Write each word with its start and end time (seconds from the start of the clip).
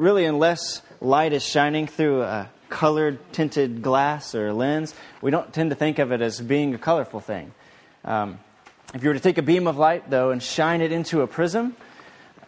really, 0.00 0.24
unless 0.24 0.82
light 1.00 1.32
is 1.32 1.44
shining 1.44 1.86
through 1.86 2.22
a 2.22 2.50
colored 2.68 3.18
tinted 3.32 3.82
glass 3.82 4.34
or 4.34 4.52
lens, 4.52 4.94
we 5.20 5.30
don't 5.30 5.52
tend 5.52 5.70
to 5.70 5.76
think 5.76 5.98
of 5.98 6.12
it 6.12 6.20
as 6.20 6.40
being 6.40 6.74
a 6.74 6.78
colorful 6.78 7.20
thing. 7.20 7.52
Um, 8.04 8.38
if 8.94 9.02
you 9.02 9.10
were 9.10 9.14
to 9.14 9.20
take 9.20 9.38
a 9.38 9.42
beam 9.42 9.66
of 9.66 9.76
light, 9.76 10.10
though, 10.10 10.30
and 10.30 10.42
shine 10.42 10.80
it 10.80 10.90
into 10.90 11.20
a 11.20 11.26
prism, 11.26 11.76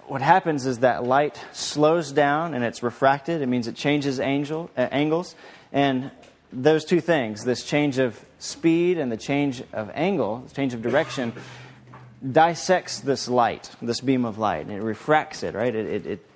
what 0.06 0.22
happens 0.22 0.66
is 0.66 0.80
that 0.80 1.04
light 1.04 1.40
slows 1.52 2.10
down 2.10 2.54
and 2.54 2.64
it's 2.64 2.82
refracted. 2.82 3.42
It 3.42 3.46
means 3.46 3.68
it 3.68 3.76
changes 3.76 4.18
angel, 4.18 4.70
uh, 4.76 4.88
angles. 4.90 5.36
And 5.72 6.10
those 6.52 6.84
two 6.84 7.00
things, 7.00 7.44
this 7.44 7.64
change 7.64 7.98
of 7.98 8.18
speed 8.38 8.98
and 8.98 9.12
the 9.12 9.16
change 9.16 9.62
of 9.72 9.90
angle, 9.94 10.40
the 10.40 10.54
change 10.54 10.74
of 10.74 10.82
direction, 10.82 11.32
dissects 12.30 13.00
this 13.00 13.28
light, 13.28 13.70
this 13.80 14.00
beam 14.00 14.24
of 14.24 14.38
light, 14.38 14.66
and 14.66 14.70
it 14.70 14.82
refracts 14.82 15.42
it, 15.42 15.54
right? 15.54 15.74
It, 15.74 15.86
it, 15.86 16.06
it 16.06 16.26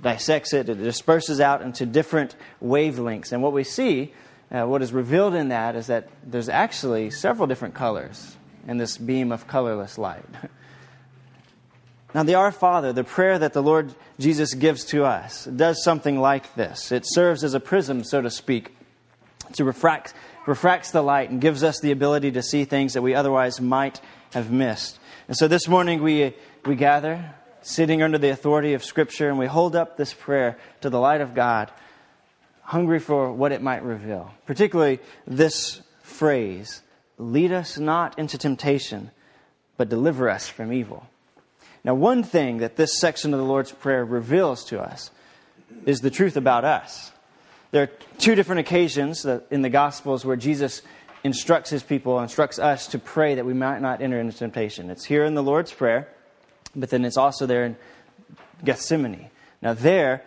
dissects 0.00 0.52
it, 0.52 0.68
it 0.68 0.76
disperses 0.76 1.40
out 1.40 1.62
into 1.62 1.86
different 1.86 2.34
wavelengths. 2.62 3.32
And 3.32 3.42
what 3.42 3.52
we 3.52 3.64
see, 3.64 4.12
uh, 4.50 4.64
what 4.64 4.82
is 4.82 4.92
revealed 4.92 5.34
in 5.34 5.48
that, 5.48 5.76
is 5.76 5.88
that 5.88 6.08
there's 6.24 6.48
actually 6.48 7.10
several 7.10 7.46
different 7.46 7.74
colors 7.74 8.36
in 8.66 8.78
this 8.78 8.96
beam 8.96 9.32
of 9.32 9.46
colorless 9.46 9.98
light. 9.98 10.24
Now, 12.14 12.24
the 12.24 12.34
Our 12.34 12.52
Father, 12.52 12.92
the 12.92 13.04
prayer 13.04 13.38
that 13.38 13.54
the 13.54 13.62
Lord 13.62 13.94
Jesus 14.18 14.52
gives 14.52 14.84
to 14.86 15.04
us, 15.04 15.46
does 15.46 15.82
something 15.82 16.20
like 16.20 16.54
this. 16.54 16.92
It 16.92 17.04
serves 17.06 17.42
as 17.42 17.54
a 17.54 17.60
prism, 17.60 18.04
so 18.04 18.20
to 18.20 18.28
speak, 18.28 18.76
to 19.54 19.64
refract, 19.64 20.12
refracts 20.46 20.90
the 20.90 21.02
light 21.02 21.30
and 21.30 21.40
gives 21.40 21.64
us 21.64 21.80
the 21.80 21.90
ability 21.90 22.32
to 22.32 22.42
see 22.42 22.66
things 22.66 22.92
that 22.94 23.02
we 23.02 23.14
otherwise 23.14 23.62
might 23.62 24.00
have 24.34 24.50
missed. 24.50 24.98
And 25.26 25.36
so 25.36 25.48
this 25.48 25.66
morning 25.68 26.02
we, 26.02 26.34
we 26.66 26.76
gather, 26.76 27.34
sitting 27.62 28.02
under 28.02 28.18
the 28.18 28.30
authority 28.30 28.74
of 28.74 28.84
Scripture, 28.84 29.28
and 29.28 29.38
we 29.38 29.46
hold 29.46 29.74
up 29.74 29.96
this 29.96 30.12
prayer 30.12 30.58
to 30.80 30.90
the 30.90 31.00
light 31.00 31.20
of 31.20 31.34
God, 31.34 31.70
hungry 32.62 32.98
for 32.98 33.32
what 33.32 33.52
it 33.52 33.62
might 33.62 33.82
reveal. 33.82 34.32
Particularly 34.46 35.00
this 35.26 35.80
phrase 36.02 36.82
lead 37.18 37.52
us 37.52 37.78
not 37.78 38.18
into 38.18 38.36
temptation, 38.36 39.10
but 39.76 39.88
deliver 39.88 40.28
us 40.28 40.48
from 40.48 40.72
evil. 40.72 41.06
Now, 41.84 41.94
one 41.94 42.22
thing 42.22 42.58
that 42.58 42.76
this 42.76 42.98
section 42.98 43.32
of 43.32 43.40
the 43.40 43.46
Lord's 43.46 43.72
Prayer 43.72 44.04
reveals 44.04 44.64
to 44.66 44.80
us 44.80 45.10
is 45.84 46.00
the 46.00 46.10
truth 46.10 46.36
about 46.36 46.64
us. 46.64 47.10
There 47.70 47.84
are 47.84 47.90
two 48.18 48.34
different 48.34 48.60
occasions 48.60 49.24
in 49.50 49.62
the 49.62 49.70
Gospels 49.70 50.24
where 50.24 50.36
Jesus 50.36 50.82
instructs 51.24 51.70
his 51.70 51.82
people, 51.82 52.20
instructs 52.20 52.58
us 52.58 52.86
to 52.88 52.98
pray 52.98 53.36
that 53.36 53.46
we 53.46 53.54
might 53.54 53.80
not 53.80 54.00
enter 54.00 54.20
into 54.20 54.36
temptation. 54.36 54.90
It's 54.90 55.04
here 55.04 55.24
in 55.24 55.34
the 55.34 55.42
Lord's 55.42 55.72
Prayer, 55.72 56.08
but 56.74 56.90
then 56.90 57.04
it's 57.04 57.16
also 57.16 57.46
there 57.46 57.64
in 57.64 57.76
Gethsemane. 58.64 59.30
Now, 59.60 59.74
there, 59.74 60.24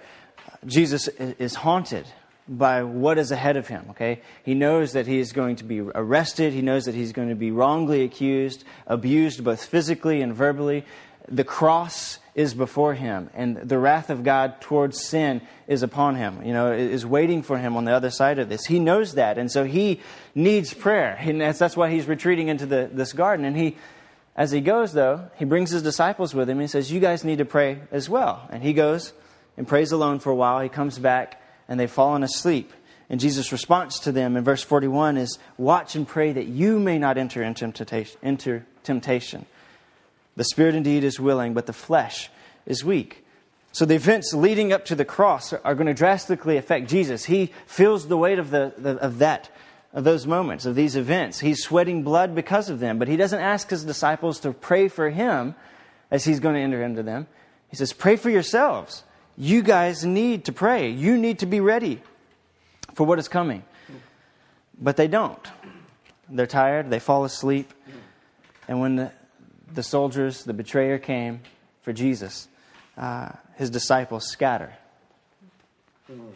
Jesus 0.65 1.07
is 1.07 1.55
haunted 1.55 2.05
by 2.47 2.83
what 2.83 3.17
is 3.17 3.31
ahead 3.31 3.57
of 3.57 3.67
him, 3.67 3.85
okay? 3.91 4.21
He 4.43 4.53
knows 4.53 4.93
that 4.93 5.07
he 5.07 5.19
is 5.19 5.33
going 5.33 5.55
to 5.57 5.63
be 5.63 5.79
arrested. 5.79 6.53
He 6.53 6.61
knows 6.61 6.85
that 6.85 6.93
he's 6.93 7.11
going 7.11 7.29
to 7.29 7.35
be 7.35 7.51
wrongly 7.51 8.03
accused, 8.03 8.63
abused 8.85 9.43
both 9.43 9.65
physically 9.65 10.21
and 10.21 10.33
verbally 10.33 10.85
the 11.27 11.43
cross 11.43 12.19
is 12.35 12.53
before 12.53 12.93
him 12.93 13.29
and 13.33 13.57
the 13.57 13.77
wrath 13.77 14.09
of 14.09 14.23
God 14.23 14.59
towards 14.61 15.03
sin 15.03 15.41
is 15.67 15.83
upon 15.83 16.15
him, 16.15 16.45
you 16.45 16.53
know, 16.53 16.71
is 16.71 17.05
waiting 17.05 17.41
for 17.41 17.57
him 17.57 17.77
on 17.77 17.85
the 17.85 17.91
other 17.91 18.09
side 18.09 18.39
of 18.39 18.49
this. 18.49 18.65
He 18.65 18.79
knows 18.79 19.15
that. 19.15 19.37
And 19.37 19.51
so 19.51 19.63
he 19.63 20.01
needs 20.35 20.73
prayer. 20.73 21.17
And 21.19 21.41
that's, 21.41 21.77
why 21.77 21.89
he's 21.89 22.07
retreating 22.07 22.49
into 22.49 22.65
the, 22.65 22.89
this 22.91 23.13
garden. 23.13 23.45
And 23.45 23.55
he, 23.55 23.77
as 24.35 24.51
he 24.51 24.59
goes, 24.59 24.91
though, 24.91 25.29
he 25.37 25.45
brings 25.45 25.71
his 25.71 25.81
disciples 25.81 26.33
with 26.33 26.49
him. 26.49 26.59
He 26.59 26.67
says, 26.67 26.91
You 26.91 26.99
guys 26.99 27.23
need 27.23 27.37
to 27.37 27.45
pray 27.45 27.79
as 27.91 28.09
well. 28.09 28.47
And 28.51 28.61
he 28.61 28.73
goes 28.73 29.13
and 29.55 29.67
prays 29.67 29.91
alone 29.91 30.19
for 30.19 30.31
a 30.31 30.35
while. 30.35 30.59
He 30.59 30.69
comes 30.69 30.99
back 30.99 31.41
and 31.67 31.79
they've 31.79 31.89
fallen 31.89 32.23
asleep. 32.23 32.71
And 33.09 33.19
Jesus' 33.19 33.51
response 33.51 33.99
to 33.99 34.11
them 34.11 34.35
in 34.35 34.43
verse 34.43 34.63
41 34.63 35.17
is, 35.17 35.39
Watch 35.57 35.95
and 35.95 36.07
pray 36.07 36.33
that 36.33 36.47
you 36.47 36.79
may 36.79 36.97
not 36.97 37.17
enter 37.17 37.43
into 37.43 38.63
temptation. 38.83 39.45
The 40.35 40.43
spirit 40.43 40.75
indeed 40.75 41.03
is 41.03 41.19
willing, 41.19 41.53
but 41.53 41.65
the 41.65 41.73
flesh 41.73 42.29
is 42.65 42.83
weak. 42.83 43.25
So 43.71 43.85
the 43.85 43.95
events 43.95 44.33
leading 44.33 44.73
up 44.73 44.85
to 44.85 44.95
the 44.95 45.05
cross 45.05 45.53
are 45.53 45.75
going 45.75 45.87
to 45.87 45.93
drastically 45.93 46.57
affect 46.57 46.89
Jesus. 46.89 47.25
He 47.25 47.51
feels 47.67 48.07
the 48.07 48.17
weight 48.17 48.39
of, 48.39 48.49
the, 48.49 48.97
of 49.01 49.19
that, 49.19 49.49
of 49.95 50.03
those 50.03 50.27
moments, 50.27 50.65
of 50.65 50.75
these 50.75 50.97
events. 50.97 51.39
He's 51.39 51.63
sweating 51.63 52.03
blood 52.03 52.35
because 52.35 52.69
of 52.69 52.79
them, 52.79 52.99
but 52.99 53.07
he 53.07 53.15
doesn't 53.15 53.39
ask 53.39 53.69
his 53.69 53.85
disciples 53.85 54.41
to 54.41 54.51
pray 54.51 54.89
for 54.89 55.09
him 55.09 55.55
as 56.11 56.25
he's 56.25 56.41
going 56.41 56.55
to 56.55 56.61
enter 56.61 56.83
into 56.83 57.01
them. 57.01 57.27
He 57.69 57.77
says, 57.77 57.93
Pray 57.93 58.17
for 58.17 58.29
yourselves. 58.29 59.03
You 59.37 59.63
guys 59.63 60.05
need 60.05 60.45
to 60.45 60.51
pray. 60.51 60.89
You 60.89 61.17
need 61.17 61.39
to 61.39 61.45
be 61.45 61.61
ready 61.61 62.01
for 62.93 63.05
what 63.05 63.19
is 63.19 63.29
coming. 63.29 63.63
But 64.79 64.97
they 64.97 65.07
don't. 65.07 65.47
They're 66.29 66.45
tired, 66.45 66.89
they 66.89 66.99
fall 66.99 67.23
asleep. 67.23 67.73
And 68.67 68.81
when 68.81 68.97
the, 68.97 69.11
the 69.73 69.83
soldiers, 69.83 70.43
the 70.43 70.53
betrayer 70.53 70.97
came 70.97 71.39
for 71.83 71.93
Jesus, 71.93 72.49
uh, 72.97 73.29
his 73.55 73.69
disciples 73.69 74.27
scatter. 74.27 74.73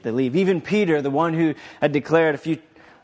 They 0.02 0.12
leave. 0.12 0.36
Even 0.36 0.62
Peter, 0.62 1.02
the 1.02 1.09
one 1.09 1.34
who 1.34 1.56
had 1.81 1.91
declared 1.91 2.36
a 2.36 2.38
few 2.38 2.58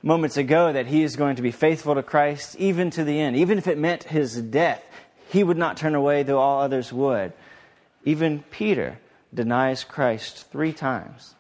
moments 0.06 0.38
ago 0.38 0.72
that 0.72 0.86
he 0.86 1.02
is 1.02 1.16
going 1.16 1.36
to 1.36 1.42
be 1.42 1.52
faithful 1.52 1.96
to 1.96 2.04
Christ 2.04 2.56
even 2.58 2.92
to 2.92 3.04
the 3.04 3.20
end, 3.20 3.36
even 3.36 3.58
if 3.58 3.68
it 3.68 3.78
meant 3.78 4.04
his 4.04 4.40
death, 4.40 4.84
he 5.30 5.44
would 5.44 5.58
not 5.58 5.78
turn 5.78 5.96
away, 5.96 6.22
though 6.22 6.38
all 6.38 6.62
others 6.62 6.94
would. 6.94 7.34
Even 8.06 8.44
Peter 8.52 9.00
denies 9.34 9.84
Christ 9.84 10.50
three 10.52 10.72
times. 10.72 11.34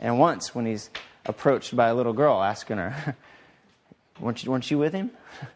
And 0.00 0.18
once, 0.18 0.54
when 0.54 0.64
he's 0.64 0.88
approached 1.26 1.76
by 1.76 1.88
a 1.88 1.94
little 1.94 2.14
girl 2.14 2.42
asking 2.42 2.78
her, 2.78 3.14
weren't 4.20 4.42
you, 4.42 4.50
weren't 4.50 4.70
you 4.70 4.78
with 4.78 4.92
him? 4.92 5.10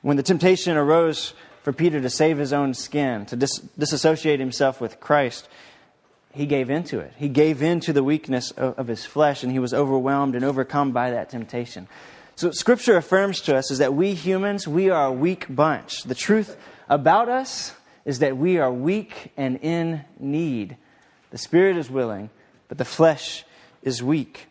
When 0.00 0.16
the 0.16 0.22
temptation 0.22 0.76
arose 0.76 1.34
for 1.64 1.72
Peter 1.72 2.00
to 2.00 2.08
save 2.08 2.38
his 2.38 2.52
own 2.52 2.72
skin, 2.72 3.26
to 3.26 3.36
dis- 3.36 3.58
disassociate 3.76 4.38
himself 4.38 4.80
with 4.80 5.00
Christ, 5.00 5.48
he 6.32 6.46
gave 6.46 6.70
into 6.70 7.00
it. 7.00 7.12
He 7.16 7.28
gave 7.28 7.62
in 7.62 7.80
to 7.80 7.92
the 7.92 8.04
weakness 8.04 8.50
of, 8.52 8.86
his 8.88 9.04
flesh, 9.04 9.42
and 9.42 9.50
he 9.50 9.58
was 9.58 9.74
overwhelmed 9.74 10.34
and 10.34 10.44
overcome 10.44 10.92
by 10.92 11.10
that 11.10 11.30
temptation. 11.30 11.88
So, 12.36 12.50
Scripture 12.52 12.96
affirms 12.96 13.40
to 13.42 13.56
us 13.56 13.70
is 13.70 13.78
that 13.78 13.94
we 13.94 14.14
humans, 14.14 14.68
we 14.68 14.90
are 14.90 15.06
a 15.06 15.12
weak 15.12 15.46
bunch. 15.48 16.02
The 16.02 16.14
truth 16.14 16.56
about 16.88 17.28
us 17.28 17.74
is 18.04 18.20
that 18.20 18.36
we 18.36 18.58
are 18.58 18.72
weak 18.72 19.32
and 19.36 19.58
in 19.60 20.04
need. 20.18 20.76
The 21.30 21.38
spirit 21.38 21.76
is 21.76 21.90
willing, 21.90 22.30
but 22.68 22.78
the 22.78 22.84
flesh 22.84 23.44
is 23.82 24.02
weak. 24.02 24.46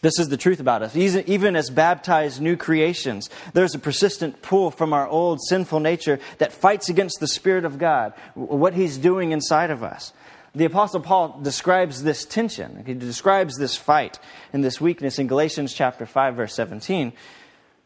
This 0.00 0.18
is 0.18 0.28
the 0.28 0.36
truth 0.36 0.60
about 0.60 0.82
us. 0.82 0.96
Even 0.96 1.56
as 1.56 1.70
baptized 1.70 2.40
new 2.40 2.56
creations, 2.56 3.30
there's 3.52 3.74
a 3.74 3.78
persistent 3.78 4.42
pull 4.42 4.70
from 4.70 4.92
our 4.92 5.08
old 5.08 5.40
sinful 5.48 5.80
nature 5.80 6.20
that 6.38 6.52
fights 6.52 6.88
against 6.88 7.18
the 7.20 7.26
Spirit 7.26 7.64
of 7.64 7.78
God, 7.78 8.12
what 8.34 8.74
He's 8.74 8.96
doing 8.96 9.32
inside 9.32 9.70
of 9.70 9.82
us. 9.82 10.12
The 10.58 10.64
Apostle 10.64 10.98
Paul 10.98 11.38
describes 11.40 12.02
this 12.02 12.24
tension. 12.24 12.82
He 12.84 12.92
describes 12.92 13.56
this 13.56 13.76
fight 13.76 14.18
and 14.52 14.64
this 14.64 14.80
weakness 14.80 15.20
in 15.20 15.28
Galatians 15.28 15.72
chapter 15.72 16.04
5, 16.04 16.34
verse 16.34 16.52
17. 16.52 17.12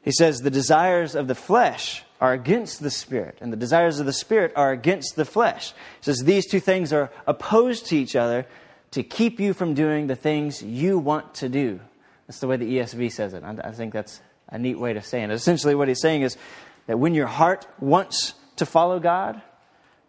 He 0.01 0.11
says, 0.11 0.41
The 0.41 0.51
desires 0.51 1.15
of 1.15 1.29
the 1.29 1.35
flesh 1.35 2.03
are 2.19 2.33
against 2.33 2.83
the 2.83 2.91
Spirit, 2.91 3.37
and 3.43 3.53
the 3.53 3.59
desires 3.59 4.01
of 4.01 4.07
the 4.07 4.13
Spirit 4.15 4.55
are 4.57 4.73
against 4.73 5.17
the 5.17 5.27
flesh. 5.27 5.73
He 6.01 6.05
says, 6.05 6.23
These 6.25 6.47
two 6.47 6.61
things 6.61 6.95
are 6.95 7.11
opposed 7.27 7.89
to 7.89 7.97
each 7.99 8.17
other 8.17 8.47
to 8.93 9.03
keep 9.03 9.39
you 9.39 9.53
from 9.53 9.75
doing 9.75 10.07
the 10.07 10.17
things 10.17 10.63
you 10.63 10.99
want 10.99 11.35
to 11.35 11.51
do. 11.51 11.79
That's 12.27 12.41
the 12.41 12.49
way 12.49 12.57
the 12.57 12.79
ESV 12.79 13.13
says 13.13 13.35
it. 13.35 13.45
I 13.45 13.73
think 13.73 13.93
that's 13.93 14.23
a 14.49 14.59
neat 14.59 14.79
way 14.79 14.95
to 14.95 15.03
say 15.03 15.23
it. 15.23 15.31
Essentially, 15.31 15.75
what 15.75 15.89
he's 15.89 16.01
saying 16.01 16.23
is 16.23 16.39
that 16.87 16.99
when 16.99 17.13
your 17.13 17.27
heart 17.27 17.67
wants 17.81 18.33
to 18.57 18.65
follow 18.65 18.99
God, 18.99 19.43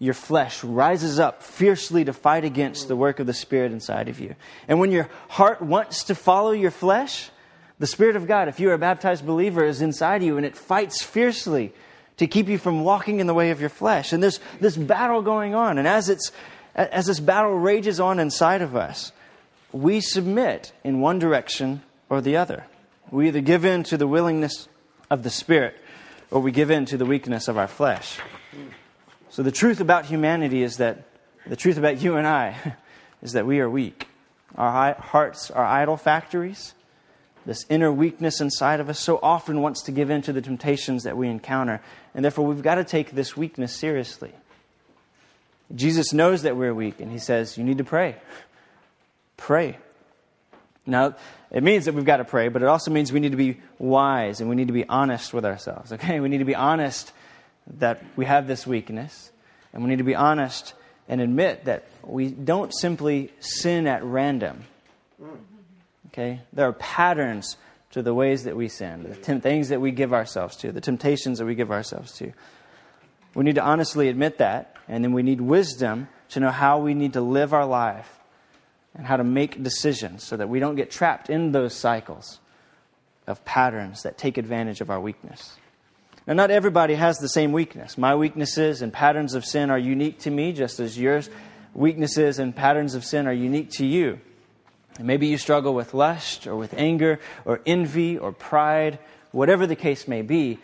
your 0.04 0.14
flesh 0.14 0.66
rises 0.66 1.18
up 1.18 1.42
fiercely 1.42 2.04
to 2.04 2.12
fight 2.12 2.44
against 2.44 2.90
the 2.90 2.96
work 2.96 3.22
of 3.22 3.26
the 3.26 3.34
Spirit 3.34 3.72
inside 3.72 4.10
of 4.10 4.20
you. 4.20 4.36
And 4.68 4.78
when 4.82 4.92
your 4.92 5.10
heart 5.30 5.62
wants 5.62 6.04
to 6.06 6.16
follow 6.16 6.52
your 6.52 6.72
flesh, 6.72 7.30
the 7.80 7.88
Spirit 7.88 8.18
of 8.18 8.28
God, 8.28 8.50
if 8.50 8.60
you're 8.60 8.74
a 8.74 8.78
baptized 8.78 9.26
believer, 9.26 9.64
is 9.64 9.82
inside 9.82 10.22
you 10.22 10.36
and 10.36 10.46
it 10.46 10.58
fights 10.58 11.02
fiercely 11.02 11.72
to 12.18 12.28
keep 12.28 12.50
you 12.50 12.58
from 12.58 12.84
walking 12.84 13.22
in 13.22 13.28
the 13.28 13.34
way 13.34 13.52
of 13.52 13.62
your 13.62 13.70
flesh. 13.70 14.12
And 14.12 14.22
there's 14.22 14.42
this 14.60 14.76
battle 14.76 15.22
going 15.22 15.56
on. 15.56 15.78
And 15.78 15.88
as, 15.88 16.10
it's, 16.10 16.34
as 16.76 17.06
this 17.06 17.22
battle 17.22 17.58
rages 17.58 18.02
on 18.02 18.20
inside 18.20 18.62
of 18.62 18.76
us, 18.76 19.14
we 19.72 20.02
submit 20.02 20.74
in 20.84 21.00
one 21.00 21.18
direction 21.18 21.82
or 22.10 22.20
the 22.20 22.36
other. 22.36 22.66
We 23.10 23.30
either 23.30 23.42
give 23.42 23.64
in 23.64 23.84
to 23.84 23.98
the 23.98 24.08
willingness 24.08 24.68
of 25.10 25.24
the 25.24 25.30
Spirit 25.30 25.78
or 26.30 26.42
we 26.42 26.52
give 26.52 26.72
in 26.72 26.84
to 26.88 26.98
the 26.98 27.06
weakness 27.06 27.48
of 27.48 27.58
our 27.58 27.70
flesh. 27.70 28.20
So, 29.34 29.42
the 29.42 29.52
truth 29.52 29.80
about 29.80 30.06
humanity 30.06 30.62
is 30.62 30.78
that 30.78 31.06
the 31.48 31.56
truth 31.56 31.80
about 31.80 32.00
you 32.00 32.18
and 32.18 32.28
I 32.28 32.76
is 33.24 33.32
that 33.32 33.48
we 33.48 33.62
are 33.62 33.68
weak. 33.68 34.08
Our 34.56 34.94
hearts 34.94 35.50
are 35.50 35.66
idol 35.66 35.98
factories. 35.98 36.76
This 37.44 37.66
inner 37.68 37.92
weakness 37.92 38.40
inside 38.42 38.80
of 38.80 38.90
us 38.90 39.00
so 39.00 39.20
often 39.24 39.64
wants 39.64 39.82
to 39.86 39.92
give 39.92 40.12
in 40.12 40.22
to 40.22 40.34
the 40.34 40.42
temptations 40.44 41.02
that 41.06 41.18
we 41.18 41.30
encounter. 41.30 41.82
And 42.14 42.24
therefore, 42.24 42.46
we've 42.46 42.62
got 42.62 42.76
to 42.76 42.84
take 42.84 43.14
this 43.14 43.36
weakness 43.36 43.76
seriously. 43.76 44.34
Jesus 45.74 46.14
knows 46.14 46.44
that 46.44 46.56
we're 46.56 46.76
weak, 46.76 47.00
and 47.00 47.12
he 47.12 47.18
says, 47.18 47.58
You 47.58 47.64
need 47.64 47.80
to 47.80 47.84
pray. 47.84 48.18
Pray. 49.36 49.80
Now, 50.86 51.16
it 51.50 51.64
means 51.64 51.86
that 51.86 51.96
we've 51.96 52.06
got 52.06 52.18
to 52.18 52.24
pray, 52.24 52.50
but 52.50 52.62
it 52.62 52.68
also 52.68 52.92
means 52.92 53.12
we 53.12 53.20
need 53.20 53.32
to 53.32 53.38
be 53.38 53.58
wise 53.80 54.42
and 54.42 54.50
we 54.50 54.56
need 54.56 54.68
to 54.68 54.74
be 54.74 54.88
honest 54.88 55.34
with 55.34 55.44
ourselves, 55.44 55.92
okay? 55.92 56.20
We 56.20 56.30
need 56.30 56.40
to 56.40 56.46
be 56.46 56.54
honest 56.54 57.12
that 57.78 58.04
we 58.16 58.26
have 58.26 58.48
this 58.48 58.68
weakness, 58.68 59.32
and 59.72 59.84
we 59.84 59.90
need 59.90 59.98
to 59.98 60.04
be 60.04 60.16
honest 60.16 60.74
and 61.08 61.22
admit 61.22 61.66
that 61.66 61.86
we 62.04 62.30
don't 62.30 62.74
simply 62.74 63.32
sin 63.40 63.88
at 63.88 64.04
random. 64.04 64.64
Okay? 66.08 66.42
There 66.54 66.68
are 66.68 66.74
patterns 66.74 67.58
to 67.92 68.02
the 68.02 68.14
ways 68.14 68.46
that 68.46 68.56
we 68.56 68.70
sin, 68.70 69.04
the 69.04 69.40
things 69.40 69.70
that 69.70 69.80
we 69.80 69.92
give 69.92 70.14
ourselves 70.14 70.56
to, 70.58 70.72
the 70.72 70.82
temptations 70.82 71.40
that 71.40 71.46
we 71.46 71.56
give 71.56 71.72
ourselves 71.72 72.12
to. 72.14 72.32
We 73.36 73.44
need 73.44 73.56
to 73.56 73.64
honestly 73.64 74.10
admit 74.10 74.38
that, 74.40 74.76
and 74.88 75.04
then 75.04 75.14
we 75.14 75.24
need 75.24 75.42
wisdom 75.42 76.08
to 76.30 76.40
know 76.40 76.50
how 76.50 76.80
we 76.80 76.94
need 76.94 77.14
to 77.14 77.22
live 77.22 77.54
our 77.54 77.66
life 77.66 78.20
and 78.96 79.06
how 79.06 79.18
to 79.18 79.24
make 79.24 79.62
decisions 79.62 80.24
so 80.24 80.38
that 80.38 80.50
we 80.50 80.60
don't 80.60 80.76
get 80.76 80.92
trapped 80.92 81.30
in 81.30 81.52
those 81.52 81.76
cycles 81.76 82.40
of 83.28 83.44
patterns 83.46 84.04
that 84.04 84.18
take 84.18 84.38
advantage 84.38 84.82
of 84.82 84.90
our 84.90 85.00
weakness. 85.00 85.56
Now, 86.26 86.34
not 86.34 86.52
everybody 86.52 86.96
has 86.96 87.18
the 87.18 87.28
same 87.28 87.52
weakness. 87.52 87.98
My 87.98 88.16
weaknesses 88.16 88.82
and 88.82 88.94
patterns 88.94 89.34
of 89.34 89.44
sin 89.44 89.70
are 89.70 89.78
unique 89.78 90.20
to 90.20 90.32
me, 90.32 90.54
just 90.54 90.80
as 90.80 90.98
yours 90.98 91.30
weaknesses 91.74 92.40
and 92.40 92.56
patterns 92.56 92.96
of 92.96 93.04
sin 93.04 93.28
are 93.28 93.34
unique 93.34 93.72
to 93.72 93.86
you. 93.86 94.20
And 94.98 95.08
maybe 95.08 95.28
you 95.28 95.38
struggle 95.38 95.74
with 95.74 95.94
lust 95.94 96.46
or 96.46 96.56
with 96.56 96.74
anger 96.76 97.20
or 97.46 97.62
envy 97.66 98.18
or 98.18 98.32
pride, 98.32 99.00
whatever 99.32 99.66
the 99.66 99.76
case 99.76 100.08
may 100.08 100.22
be. 100.22 100.60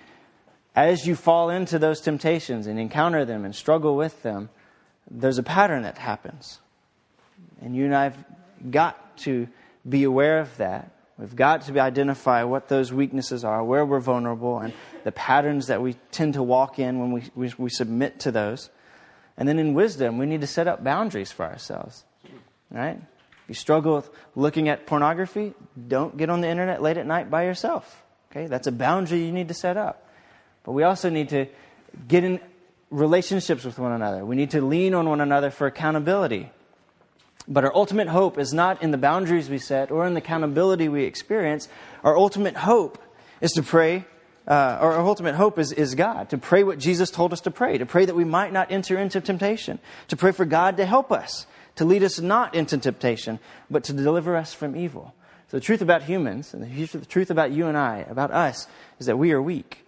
As 0.75 1.05
you 1.05 1.15
fall 1.15 1.49
into 1.49 1.79
those 1.79 1.99
temptations 1.99 2.67
and 2.67 2.79
encounter 2.79 3.25
them 3.25 3.43
and 3.43 3.55
struggle 3.55 3.95
with 3.95 4.21
them, 4.21 4.49
there's 5.09 5.39
a 5.39 5.43
pattern 5.43 5.83
that 5.83 5.97
happens. 5.97 6.59
And 7.61 7.75
you 7.75 7.85
and 7.85 7.95
I 7.95 8.03
have 8.03 8.23
got 8.69 9.17
to 9.19 9.47
be 9.87 10.03
aware 10.03 10.39
of 10.39 10.55
that. 10.57 10.91
We've 11.19 11.35
got 11.35 11.63
to 11.63 11.77
identify 11.79 12.43
what 12.43 12.69
those 12.69 12.93
weaknesses 12.93 13.43
are, 13.43 13.61
where 13.61 13.85
we're 13.85 13.99
vulnerable, 13.99 14.59
and 14.59 14.73
the 15.03 15.11
patterns 15.11 15.67
that 15.67 15.81
we 15.81 15.95
tend 16.11 16.35
to 16.35 16.43
walk 16.43 16.79
in 16.79 16.97
when 16.99 17.11
we, 17.11 17.23
we, 17.35 17.53
we 17.57 17.69
submit 17.69 18.21
to 18.21 18.31
those. 18.31 18.69
And 19.35 19.47
then 19.47 19.59
in 19.59 19.73
wisdom, 19.73 20.17
we 20.17 20.25
need 20.25 20.39
to 20.41 20.47
set 20.47 20.67
up 20.67 20.81
boundaries 20.81 21.29
for 21.29 21.45
ourselves. 21.45 22.05
Right? 22.71 22.95
If 22.95 23.49
you 23.49 23.55
struggle 23.55 23.95
with 23.97 24.09
looking 24.35 24.69
at 24.69 24.85
pornography, 24.85 25.53
don't 25.87 26.15
get 26.15 26.29
on 26.29 26.39
the 26.39 26.47
internet 26.47 26.81
late 26.81 26.95
at 26.95 27.05
night 27.05 27.29
by 27.29 27.43
yourself. 27.43 28.01
Okay? 28.31 28.47
That's 28.47 28.67
a 28.67 28.71
boundary 28.71 29.25
you 29.25 29.33
need 29.33 29.49
to 29.49 29.53
set 29.53 29.75
up. 29.75 30.07
But 30.63 30.71
we 30.71 30.83
also 30.83 31.09
need 31.09 31.29
to 31.29 31.47
get 32.07 32.23
in 32.23 32.39
relationships 32.91 33.65
with 33.65 33.77
one 33.77 33.91
another. 33.91 34.23
We 34.23 34.37
need 34.37 34.51
to 34.51 34.61
lean 34.61 34.93
on 34.93 35.09
one 35.09 35.19
another 35.19 35.51
for 35.51 35.67
accountability. 35.67 36.49
But 37.51 37.65
our 37.65 37.75
ultimate 37.75 38.07
hope 38.07 38.37
is 38.37 38.53
not 38.53 38.83
in 38.83 38.91
the 38.91 38.97
boundaries 38.97 39.49
we 39.49 39.57
set 39.57 39.89
or 39.89 40.05
in 40.05 40.13
the 40.13 40.19
accountability 40.19 40.87
we 40.87 41.05
experience. 41.05 41.67
Our 42.03 42.15
ultimate 42.15 42.55
hope 42.55 42.99
is 43.41 43.51
to 43.53 43.63
pray, 43.63 44.05
uh, 44.47 44.77
our 44.79 44.99
ultimate 44.99 45.33
hope 45.33 45.57
is, 45.57 45.71
is 45.71 45.95
God, 45.95 46.29
to 46.29 46.37
pray 46.37 46.63
what 46.63 46.77
Jesus 46.77 47.09
told 47.09 47.33
us 47.33 47.41
to 47.41 47.51
pray, 47.51 47.79
to 47.79 47.87
pray 47.87 48.05
that 48.05 48.15
we 48.15 48.23
might 48.23 48.53
not 48.53 48.71
enter 48.71 48.99
into 48.99 49.19
temptation, 49.19 49.79
to 50.09 50.15
pray 50.15 50.31
for 50.31 50.45
God 50.45 50.77
to 50.77 50.85
help 50.85 51.11
us, 51.11 51.47
to 51.75 51.85
lead 51.85 52.03
us 52.03 52.19
not 52.19 52.53
into 52.53 52.77
temptation, 52.77 53.39
but 53.69 53.83
to 53.85 53.93
deliver 53.93 54.35
us 54.35 54.53
from 54.53 54.75
evil. 54.75 55.15
So 55.49 55.57
the 55.57 55.61
truth 55.61 55.81
about 55.81 56.03
humans, 56.03 56.53
and 56.53 56.63
the 56.63 57.05
truth 57.05 57.31
about 57.31 57.51
you 57.51 57.65
and 57.65 57.75
I, 57.75 58.05
about 58.07 58.29
us, 58.29 58.67
is 58.99 59.07
that 59.07 59.17
we 59.17 59.31
are 59.31 59.41
weak. 59.41 59.83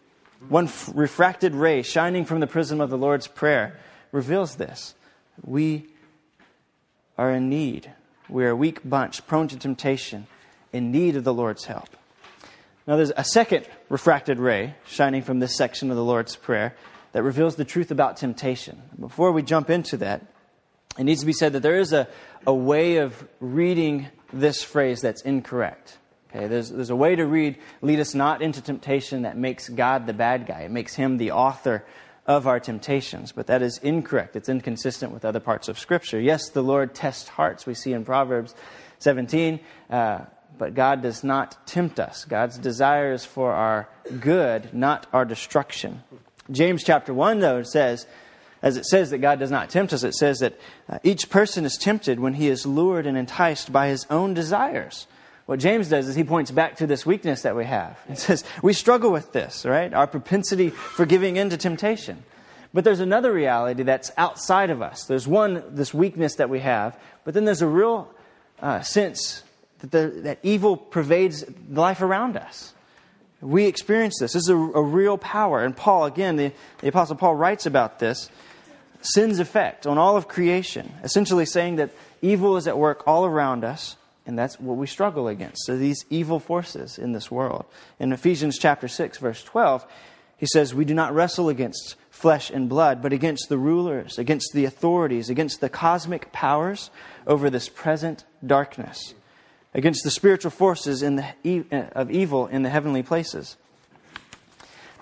One 0.50 0.66
f- 0.66 0.90
refracted 0.96 1.54
ray 1.54 1.84
shining 1.84 2.26
from 2.26 2.40
the 2.40 2.48
prism 2.48 2.82
of 2.82 2.90
the 2.90 2.98
Lord's 2.98 3.28
Prayer 3.28 3.78
reveals 4.12 4.56
this. 4.56 4.96
We 5.44 5.86
are 7.22 7.32
in 7.32 7.50
need. 7.50 7.92
We 8.30 8.46
are 8.46 8.50
a 8.50 8.56
weak 8.56 8.80
bunch, 8.84 9.28
prone 9.28 9.48
to 9.50 9.58
temptation, 9.58 10.26
in 10.74 10.92
need 10.92 11.16
of 11.16 11.24
the 11.24 11.34
Lord's 11.34 11.66
help. 11.66 11.90
Now, 12.88 12.96
there's 12.96 13.12
a 13.16 13.24
second 13.24 13.68
refracted 13.90 14.40
ray 14.40 14.74
shining 14.88 15.22
from 15.22 15.38
this 15.38 15.56
section 15.56 15.92
of 15.92 15.98
the 15.98 16.04
Lord's 16.04 16.36
Prayer 16.36 16.76
that 17.12 17.22
reveals 17.22 17.58
the 17.58 17.66
truth 17.66 17.92
about 17.92 18.18
temptation. 18.18 18.82
Before 19.00 19.32
we 19.32 19.44
jump 19.44 19.70
into 19.70 19.98
that, 19.98 20.26
it 20.98 21.04
needs 21.04 21.20
to 21.20 21.28
be 21.28 21.34
said 21.34 21.54
that 21.54 21.62
there 21.62 21.78
is 21.78 21.94
a, 21.94 22.08
a 22.48 22.54
way 22.54 22.98
of 22.98 23.24
reading 23.40 24.08
this 24.34 24.64
phrase 24.64 25.02
that's 25.02 25.22
incorrect. 25.22 26.00
Okay, 26.32 26.48
there's, 26.48 26.72
there's 26.72 26.90
a 26.90 26.96
way 26.96 27.16
to 27.16 27.26
read, 27.28 27.60
lead 27.84 28.00
us 28.00 28.16
not 28.16 28.42
into 28.42 28.62
temptation 28.62 29.24
that 29.24 29.38
makes 29.38 29.70
God 29.70 30.08
the 30.08 30.14
bad 30.14 30.48
guy. 30.48 30.62
It 30.62 30.72
makes 30.72 30.96
him 30.96 31.18
the 31.18 31.34
author 31.34 31.86
of 32.38 32.48
our 32.48 32.60
temptations. 32.60 33.32
But 33.32 33.48
that 33.48 33.62
is 33.62 33.78
incorrect. 33.80 34.36
It's 34.36 34.50
inconsistent 34.50 35.12
with 35.12 35.26
other 35.26 35.40
parts 35.40 35.68
of 35.68 35.78
Scripture. 35.78 36.20
Yes, 36.20 36.50
the 36.50 36.64
Lord 36.64 36.94
tests 36.94 37.28
hearts, 37.28 37.66
we 37.66 37.74
see 37.74 37.94
in 37.94 38.06
Proverbs 38.06 38.56
17, 39.00 39.60
uh, 39.90 40.22
but 40.58 40.74
God 40.74 41.02
does 41.02 41.24
not 41.24 41.66
tempt 41.68 42.00
us. 42.00 42.26
God's 42.26 42.58
desire 42.58 43.14
is 43.14 43.26
for 43.26 43.52
our 43.52 43.90
good, 44.20 44.74
not 44.74 45.08
our 45.12 45.26
destruction. 45.26 46.04
James 46.50 46.84
chapter 46.84 47.14
1, 47.14 47.40
though, 47.40 47.64
says, 47.64 48.06
as 48.62 48.78
it 48.78 48.86
says 48.86 49.10
that 49.10 49.20
God 49.20 49.40
does 49.40 49.52
not 49.52 49.70
tempt 49.70 49.92
us, 49.92 50.04
it 50.04 50.14
says 50.14 50.40
that 50.40 50.60
uh, 50.88 51.00
each 51.04 51.30
person 51.30 51.66
is 51.66 51.78
tempted 51.78 52.20
when 52.20 52.34
he 52.34 52.48
is 52.48 52.66
lured 52.66 53.08
and 53.08 53.18
enticed 53.18 53.72
by 53.72 53.88
his 53.88 54.06
own 54.10 54.34
desires. 54.34 55.08
What 55.52 55.60
James 55.60 55.90
does 55.90 56.08
is 56.08 56.16
he 56.16 56.24
points 56.24 56.50
back 56.50 56.78
to 56.78 56.88
this 56.88 57.06
weakness 57.06 57.42
that 57.42 57.58
we 57.58 57.66
have. 57.66 58.00
He 58.08 58.16
says, 58.16 58.46
We 58.62 58.72
struggle 58.72 59.12
with 59.12 59.34
this, 59.34 59.66
right? 59.66 59.94
Our 59.94 60.08
propensity 60.08 60.70
for 60.70 61.06
giving 61.06 61.36
in 61.36 61.50
to 61.50 61.58
temptation. 61.58 62.24
But 62.74 62.86
there's 62.86 63.02
another 63.02 63.34
reality 63.34 63.84
that's 63.84 64.12
outside 64.16 64.70
of 64.70 64.82
us. 64.82 65.04
There's 65.04 65.28
one, 65.28 65.62
this 65.76 65.94
weakness 65.94 66.36
that 66.36 66.50
we 66.50 66.62
have, 66.62 66.98
but 67.26 67.34
then 67.34 67.44
there's 67.44 67.62
a 67.62 67.68
real 67.68 68.10
uh, 68.62 68.80
sense 68.80 69.44
that, 69.80 69.92
the, 69.92 70.22
that 70.22 70.40
evil 70.42 70.78
pervades 70.78 71.44
the 71.44 71.82
life 71.82 72.02
around 72.02 72.38
us. 72.38 72.74
We 73.42 73.66
experience 73.66 74.20
this. 74.22 74.32
This 74.32 74.44
is 74.44 74.50
a, 74.50 74.56
a 74.56 74.82
real 74.82 75.18
power. 75.18 75.66
And 75.66 75.76
Paul, 75.76 76.06
again, 76.06 76.38
the, 76.38 76.54
the 76.80 76.88
Apostle 76.88 77.18
Paul 77.18 77.36
writes 77.36 77.66
about 77.66 78.00
this 78.00 78.30
sin's 79.02 79.40
effect 79.40 79.86
on 79.86 79.98
all 79.98 80.16
of 80.16 80.30
creation, 80.30 80.94
essentially 81.04 81.46
saying 81.46 81.76
that 81.76 81.92
evil 82.22 82.56
is 82.56 82.70
at 82.70 82.78
work 82.78 83.04
all 83.06 83.26
around 83.26 83.66
us 83.66 83.98
and 84.32 84.40
that's 84.40 84.58
what 84.62 84.78
we 84.78 84.88
struggle 84.88 85.28
against. 85.28 85.66
So 85.66 85.78
these 85.78 86.06
evil 86.10 86.40
forces 86.40 86.98
in 86.98 87.12
this 87.12 87.30
world. 87.30 87.66
In 88.00 88.14
Ephesians 88.14 88.58
chapter 88.58 88.88
6, 88.88 89.18
verse 89.18 89.44
12, 89.44 89.86
he 90.38 90.46
says, 90.46 90.74
We 90.74 90.86
do 90.86 90.94
not 90.94 91.14
wrestle 91.14 91.50
against 91.50 91.98
flesh 92.10 92.50
and 92.50 92.70
blood, 92.70 93.02
but 93.02 93.12
against 93.12 93.50
the 93.50 93.58
rulers, 93.58 94.18
against 94.18 94.54
the 94.54 94.64
authorities, 94.64 95.30
against 95.30 95.60
the 95.60 95.68
cosmic 95.68 96.32
powers 96.32 96.92
over 97.28 97.50
this 97.50 97.68
present 97.68 98.24
darkness, 98.46 99.16
against 99.74 100.06
the 100.06 100.12
spiritual 100.12 100.50
forces 100.50 101.04
in 101.04 101.18
the, 101.18 101.66
uh, 101.70 101.90
of 101.92 102.10
evil 102.10 102.48
in 102.48 102.64
the 102.64 102.70
heavenly 102.70 103.04
places. 103.04 103.58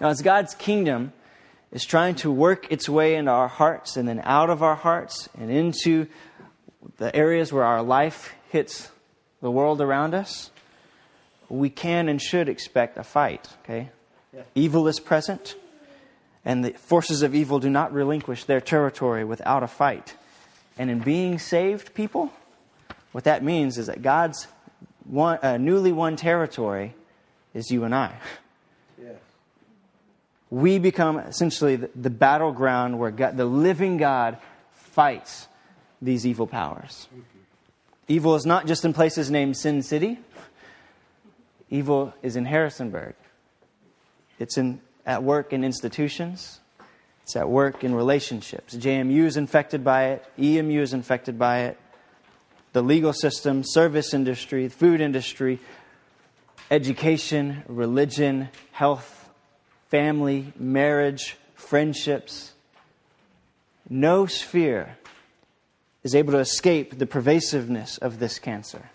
Now, 0.01 0.07
as 0.07 0.23
God's 0.23 0.55
kingdom 0.55 1.13
is 1.71 1.85
trying 1.85 2.15
to 2.15 2.31
work 2.31 2.71
its 2.71 2.89
way 2.89 3.13
into 3.13 3.29
our 3.29 3.47
hearts 3.47 3.95
and 3.95 4.07
then 4.09 4.21
out 4.23 4.49
of 4.49 4.63
our 4.63 4.75
hearts 4.75 5.29
and 5.39 5.51
into 5.51 6.07
the 6.97 7.15
areas 7.15 7.53
where 7.53 7.63
our 7.63 7.83
life 7.83 8.33
hits 8.49 8.89
the 9.41 9.51
world 9.51 9.81
around 9.81 10.13
us, 10.13 10.51
we 11.49 11.69
can 11.69 12.09
and 12.09 12.21
should 12.21 12.47
expect 12.47 12.97
a 12.97 13.03
fight, 13.03 13.47
okay? 13.63 13.89
Yeah. 14.33 14.41
Evil 14.55 14.87
is 14.87 14.99
present, 14.99 15.55
and 16.45 16.63
the 16.63 16.71
forces 16.71 17.21
of 17.23 17.33
evil 17.33 17.59
do 17.59 17.69
not 17.69 17.91
relinquish 17.93 18.45
their 18.45 18.61
territory 18.61 19.23
without 19.23 19.63
a 19.63 19.67
fight. 19.67 20.15
And 20.77 20.89
in 20.89 20.99
being 20.99 21.39
saved 21.39 21.93
people, 21.93 22.31
what 23.11 23.23
that 23.23 23.43
means 23.43 23.77
is 23.77 23.87
that 23.87 24.01
God's 24.01 24.47
one, 25.05 25.39
uh, 25.41 25.57
newly 25.57 25.91
won 25.91 26.15
territory 26.15 26.93
is 27.53 27.71
you 27.71 27.83
and 27.83 27.93
I. 27.93 28.13
Yes. 29.01 29.15
We 30.49 30.77
become 30.77 31.19
essentially 31.19 31.77
the, 31.77 31.89
the 31.95 32.09
battleground 32.09 32.99
where 32.99 33.11
God, 33.11 33.37
the 33.37 33.45
living 33.45 33.95
God 33.95 34.37
fights 34.73 35.47
these 36.01 36.27
evil 36.27 36.47
powers. 36.47 37.07
Evil 38.09 38.33
is 38.33 38.43
not 38.43 38.65
just 38.65 38.83
in 38.83 38.91
places 38.91 39.29
named 39.29 39.55
Sin 39.55 39.83
City. 39.83 40.17
Evil 41.69 42.11
is 42.23 42.35
in 42.35 42.43
Harrisonburg. 42.43 43.13
It's 44.39 44.57
in, 44.57 44.81
at 45.05 45.21
work 45.21 45.53
in 45.53 45.63
institutions. 45.63 46.59
It's 47.21 47.35
at 47.35 47.47
work 47.47 47.83
in 47.83 47.93
relationships. 47.93 48.75
JMU 48.75 49.25
is 49.25 49.37
infected 49.37 49.83
by 49.83 50.07
it. 50.07 50.25
EMU 50.39 50.81
is 50.81 50.91
infected 50.91 51.37
by 51.37 51.65
it. 51.65 51.77
The 52.73 52.81
legal 52.81 53.13
system, 53.13 53.63
service 53.63 54.11
industry, 54.11 54.69
food 54.69 55.01
industry, 55.01 55.59
education, 56.71 57.63
religion, 57.67 58.49
health, 58.71 59.29
family, 59.89 60.51
marriage, 60.57 61.37
friendships. 61.53 62.53
No 63.87 64.25
sphere 64.25 64.97
is 66.03 66.15
able 66.15 66.31
to 66.33 66.39
escape 66.39 66.97
the 66.97 67.05
pervasiveness 67.05 67.97
of 67.97 68.19
this 68.19 68.39
cancer. 68.39 68.89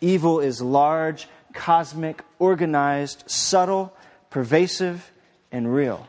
Evil 0.00 0.40
is 0.40 0.60
large, 0.60 1.28
cosmic, 1.52 2.22
organized, 2.38 3.24
subtle, 3.26 3.92
pervasive, 4.30 5.10
and 5.50 5.72
real. 5.72 6.06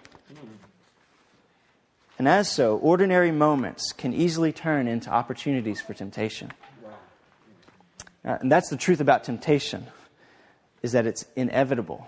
And 2.20 2.28
as 2.28 2.52
so, 2.52 2.78
ordinary 2.78 3.32
moments 3.32 3.92
can 3.92 4.14
easily 4.14 4.52
turn 4.52 4.88
into 4.88 5.10
opportunities 5.10 5.82
for 5.82 5.94
temptation. 5.94 6.52
Uh, 8.26 8.38
and 8.42 8.52
that's 8.52 8.70
the 8.70 8.78
truth 8.78 9.00
about 9.00 9.24
temptation, 9.24 9.88
is 10.82 10.92
that 10.92 11.06
it's 11.06 11.26
inevitable. 11.36 12.08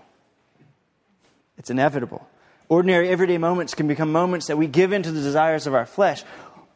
It's 1.56 1.70
inevitable. 1.70 2.28
Ordinary 2.68 3.08
everyday 3.08 3.38
moments 3.38 3.74
can 3.74 3.88
become 3.88 4.12
moments 4.12 4.46
that 4.46 4.56
we 4.56 4.66
give 4.66 4.92
into 4.92 5.10
the 5.10 5.20
desires 5.20 5.66
of 5.66 5.74
our 5.74 5.86
flesh 5.86 6.22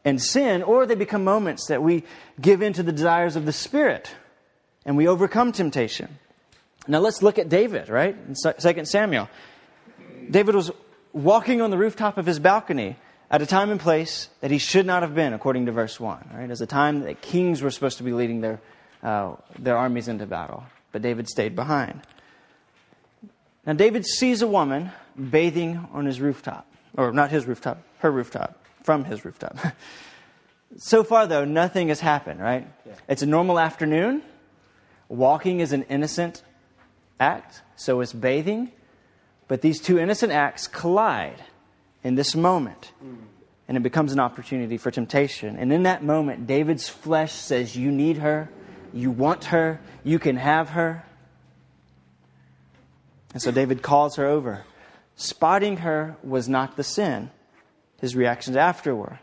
and 0.04 0.20
sin, 0.20 0.62
or 0.62 0.87
they 0.87 0.94
become 0.94 1.25
moments 1.25 1.68
that 1.68 1.82
we 1.82 2.04
give 2.40 2.62
in 2.62 2.73
to 2.75 2.82
the 2.82 2.92
desires 2.92 3.37
of 3.37 3.46
the 3.46 3.52
Spirit 3.52 4.14
and 4.84 4.96
we 4.96 5.08
overcome 5.08 5.52
temptation. 5.52 6.18
Now 6.87 6.99
let's 6.99 7.23
look 7.23 7.38
at 7.38 7.49
David, 7.49 7.88
right? 7.88 8.14
In 8.14 8.34
2 8.34 8.84
Samuel. 8.84 9.28
David 10.30 10.54
was 10.54 10.70
walking 11.12 11.62
on 11.62 11.70
the 11.70 11.78
rooftop 11.78 12.18
of 12.18 12.26
his 12.26 12.38
balcony 12.38 12.96
at 13.30 13.40
a 13.40 13.46
time 13.46 13.70
and 13.70 13.80
place 13.80 14.28
that 14.40 14.50
he 14.50 14.58
should 14.58 14.84
not 14.84 15.02
have 15.02 15.14
been, 15.14 15.32
according 15.32 15.66
to 15.66 15.73
verse 15.73 15.99
1. 15.99 16.30
Right? 16.34 16.50
As 16.50 16.61
a 16.61 16.66
time 16.66 17.00
that 17.00 17.23
kings 17.23 17.62
were 17.62 17.70
supposed 17.70 17.99
to 17.99 18.04
be 18.04 18.12
leading 18.12 18.42
their, 18.42 18.61
uh, 19.02 19.37
their 19.58 19.76
armies 19.76 20.08
into 20.08 20.26
battle. 20.26 20.64
But 20.92 21.02
David 21.02 21.28
stayed 21.28 21.56
behind. 21.56 22.02
Now, 23.66 23.73
David 23.73 24.04
sees 24.04 24.42
a 24.42 24.46
woman 24.46 24.92
bathing 25.30 25.88
on 25.92 26.04
his 26.04 26.20
rooftop. 26.20 26.66
Or 26.96 27.12
not 27.12 27.30
his 27.30 27.46
rooftop, 27.46 27.82
her 27.99 28.11
rooftop, 28.11 28.63
from 28.85 29.05
his 29.05 29.25
rooftop. 29.25 29.59
so 30.76 31.03
far, 31.03 31.26
though, 31.26 31.45
nothing 31.45 31.88
has 31.88 31.99
happened, 31.99 32.41
right? 32.41 32.69
Yeah. 32.87 32.93
It's 33.09 33.23
a 33.23 33.26
normal 33.26 33.59
afternoon. 33.59 34.23
Walking 35.09 35.61
is 35.61 35.73
an 35.73 35.83
innocent 35.85 36.43
act, 37.19 37.62
so 37.75 38.00
is 38.00 38.12
bathing. 38.12 38.71
But 39.49 39.62
these 39.62 39.81
two 39.81 39.99
innocent 39.99 40.33
acts 40.33 40.69
collide 40.69 41.43
in 42.03 42.14
this 42.14 42.37
moment. 42.37 42.93
Mm. 43.05 43.17
And 43.67 43.76
it 43.79 43.83
becomes 43.83 44.12
an 44.12 44.21
opportunity 44.21 44.76
for 44.76 44.91
temptation. 44.91 45.57
And 45.57 45.73
in 45.73 45.85
that 45.85 46.05
moment, 46.05 46.47
David's 46.47 46.88
flesh 46.88 47.33
says, 47.33 47.75
You 47.75 47.91
need 47.91 48.19
her. 48.19 48.50
You 48.93 49.11
want 49.11 49.45
her. 49.47 49.81
You 50.05 50.19
can 50.19 50.37
have 50.37 50.71
her. 50.71 51.05
And 53.33 53.43
so 53.43 53.50
David 53.50 53.83
calls 53.83 54.17
her 54.17 54.26
over. 54.26 54.64
Spotting 55.17 55.79
her 55.79 56.17
was 56.23 56.49
not 56.49 56.76
the 56.76 56.85
sin. 56.85 57.31
His 58.00 58.16
reactions 58.16 58.56
after 58.56 58.94
were 58.94 59.20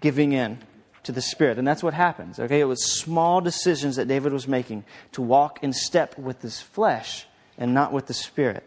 giving 0.00 0.32
in 0.32 0.58
to 1.04 1.12
the 1.12 1.22
Spirit. 1.22 1.58
And 1.58 1.66
that's 1.66 1.82
what 1.82 1.94
happens. 1.94 2.38
Okay? 2.38 2.60
It 2.60 2.64
was 2.64 2.84
small 2.84 3.40
decisions 3.40 3.96
that 3.96 4.08
David 4.08 4.32
was 4.32 4.46
making 4.46 4.84
to 5.12 5.22
walk 5.22 5.62
in 5.62 5.72
step 5.72 6.18
with 6.18 6.42
his 6.42 6.60
flesh 6.60 7.26
and 7.58 7.74
not 7.74 7.92
with 7.92 8.06
the 8.06 8.14
Spirit. 8.14 8.66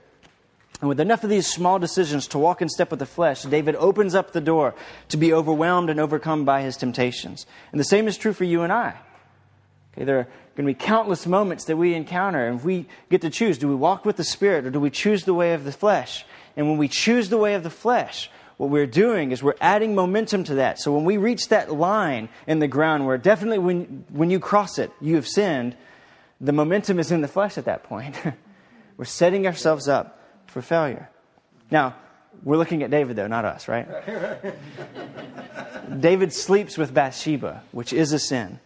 And 0.81 0.89
with 0.89 0.99
enough 0.99 1.23
of 1.23 1.29
these 1.29 1.47
small 1.47 1.79
decisions 1.79 2.27
to 2.27 2.37
walk 2.37 2.61
in 2.61 2.67
step 2.67 2.91
with 2.91 2.99
the 2.99 3.05
flesh, 3.05 3.43
David 3.43 3.75
opens 3.75 4.13
up 4.13 4.33
the 4.33 4.41
door 4.41 4.75
to 5.09 5.17
be 5.17 5.31
overwhelmed 5.31 5.89
and 5.89 5.99
overcome 5.99 6.43
by 6.43 6.61
his 6.61 6.75
temptations. 6.75 7.45
And 7.71 7.79
the 7.79 7.85
same 7.85 8.07
is 8.07 8.17
true 8.17 8.33
for 8.33 8.43
you 8.43 8.61
and 8.61 8.73
I. 8.73 8.95
Okay, 9.93 10.03
there 10.03 10.19
are 10.19 10.27
going 10.55 10.67
to 10.67 10.73
be 10.73 10.73
countless 10.73 11.25
moments 11.25 11.65
that 11.65 11.77
we 11.77 11.93
encounter, 11.93 12.45
and 12.45 12.61
we 12.61 12.87
get 13.09 13.21
to 13.21 13.29
choose 13.29 13.57
do 13.57 13.69
we 13.69 13.75
walk 13.75 14.03
with 14.03 14.17
the 14.17 14.23
Spirit 14.25 14.65
or 14.65 14.69
do 14.69 14.79
we 14.79 14.89
choose 14.89 15.23
the 15.23 15.33
way 15.33 15.53
of 15.53 15.63
the 15.63 15.71
flesh? 15.71 16.25
And 16.57 16.67
when 16.69 16.77
we 16.77 16.89
choose 16.89 17.29
the 17.29 17.37
way 17.37 17.53
of 17.53 17.63
the 17.63 17.69
flesh, 17.69 18.29
what 18.57 18.69
we're 18.69 18.87
doing 18.87 19.31
is 19.31 19.43
we're 19.43 19.55
adding 19.59 19.95
momentum 19.95 20.43
to 20.45 20.55
that. 20.55 20.79
So 20.79 20.93
when 20.93 21.03
we 21.03 21.17
reach 21.17 21.49
that 21.49 21.73
line 21.73 22.29
in 22.47 22.59
the 22.59 22.67
ground 22.67 23.05
where 23.05 23.17
definitely 23.17 23.59
when, 23.59 24.05
when 24.09 24.29
you 24.29 24.39
cross 24.39 24.77
it, 24.79 24.91
you 25.01 25.15
have 25.15 25.27
sinned, 25.27 25.75
the 26.39 26.53
momentum 26.53 26.99
is 26.99 27.11
in 27.11 27.21
the 27.21 27.27
flesh 27.27 27.57
at 27.57 27.65
that 27.65 27.83
point. 27.83 28.15
we're 28.97 29.05
setting 29.05 29.45
ourselves 29.45 29.87
up 29.87 30.19
for 30.47 30.61
failure. 30.61 31.09
Now, 31.69 31.95
we're 32.43 32.57
looking 32.57 32.83
at 32.83 32.91
David, 32.91 33.15
though, 33.15 33.27
not 33.27 33.45
us, 33.45 33.67
right? 33.67 33.87
David 35.99 36.33
sleeps 36.33 36.77
with 36.77 36.93
Bathsheba, 36.93 37.63
which 37.71 37.93
is 37.93 38.11
a 38.13 38.19
sin, 38.19 38.59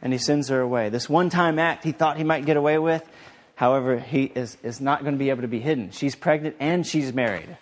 and 0.00 0.12
he 0.12 0.18
sends 0.18 0.48
her 0.48 0.60
away. 0.60 0.88
This 0.88 1.08
one 1.08 1.30
time 1.30 1.58
act 1.58 1.84
he 1.84 1.92
thought 1.92 2.16
he 2.16 2.24
might 2.24 2.44
get 2.44 2.56
away 2.56 2.78
with, 2.78 3.06
however, 3.54 3.98
he 3.98 4.24
is, 4.24 4.56
is 4.62 4.80
not 4.80 5.02
going 5.02 5.14
to 5.14 5.18
be 5.18 5.30
able 5.30 5.42
to 5.42 5.48
be 5.48 5.60
hidden. 5.60 5.90
She's 5.90 6.14
pregnant 6.14 6.56
and 6.58 6.86
she's 6.86 7.12
married. 7.12 7.56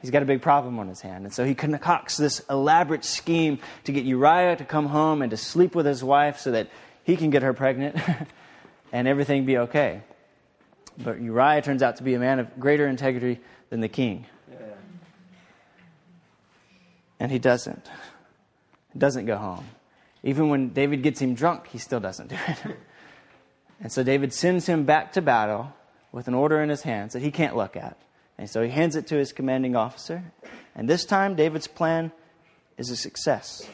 He's 0.00 0.10
got 0.10 0.22
a 0.22 0.26
big 0.26 0.42
problem 0.42 0.78
on 0.78 0.88
his 0.88 1.00
hand. 1.00 1.24
And 1.24 1.34
so 1.34 1.44
he 1.44 1.54
concocts 1.54 2.16
this 2.16 2.40
elaborate 2.48 3.04
scheme 3.04 3.58
to 3.84 3.92
get 3.92 4.04
Uriah 4.04 4.56
to 4.56 4.64
come 4.64 4.86
home 4.86 5.22
and 5.22 5.30
to 5.30 5.36
sleep 5.36 5.74
with 5.74 5.86
his 5.86 6.04
wife 6.04 6.38
so 6.38 6.52
that 6.52 6.68
he 7.02 7.16
can 7.16 7.30
get 7.30 7.42
her 7.42 7.52
pregnant 7.52 7.96
and 8.92 9.08
everything 9.08 9.44
be 9.44 9.58
okay. 9.58 10.02
But 10.96 11.20
Uriah 11.20 11.62
turns 11.62 11.82
out 11.82 11.96
to 11.96 12.04
be 12.04 12.14
a 12.14 12.18
man 12.18 12.38
of 12.38 12.60
greater 12.60 12.86
integrity 12.86 13.40
than 13.70 13.80
the 13.80 13.88
king. 13.88 14.26
Yeah. 14.50 14.58
And 17.18 17.32
he 17.32 17.38
doesn't. 17.38 17.90
He 18.92 18.98
doesn't 18.98 19.26
go 19.26 19.36
home. 19.36 19.66
Even 20.22 20.48
when 20.48 20.70
David 20.70 21.02
gets 21.02 21.20
him 21.20 21.34
drunk, 21.34 21.68
he 21.68 21.78
still 21.78 22.00
doesn't 22.00 22.28
do 22.28 22.36
it. 22.46 22.76
and 23.80 23.90
so 23.90 24.02
David 24.04 24.32
sends 24.32 24.66
him 24.66 24.84
back 24.84 25.12
to 25.12 25.22
battle 25.22 25.72
with 26.12 26.28
an 26.28 26.34
order 26.34 26.62
in 26.62 26.68
his 26.68 26.82
hands 26.82 27.12
that 27.12 27.22
he 27.22 27.30
can't 27.30 27.56
look 27.56 27.76
at. 27.76 27.96
And 28.38 28.48
so 28.48 28.62
he 28.62 28.70
hands 28.70 28.96
it 28.96 29.08
to 29.08 29.16
his 29.16 29.32
commanding 29.32 29.74
officer. 29.74 30.22
And 30.74 30.88
this 30.88 31.04
time, 31.04 31.34
David's 31.34 31.66
plan 31.66 32.12
is 32.76 32.90
a 32.90 32.96
success. 32.96 33.68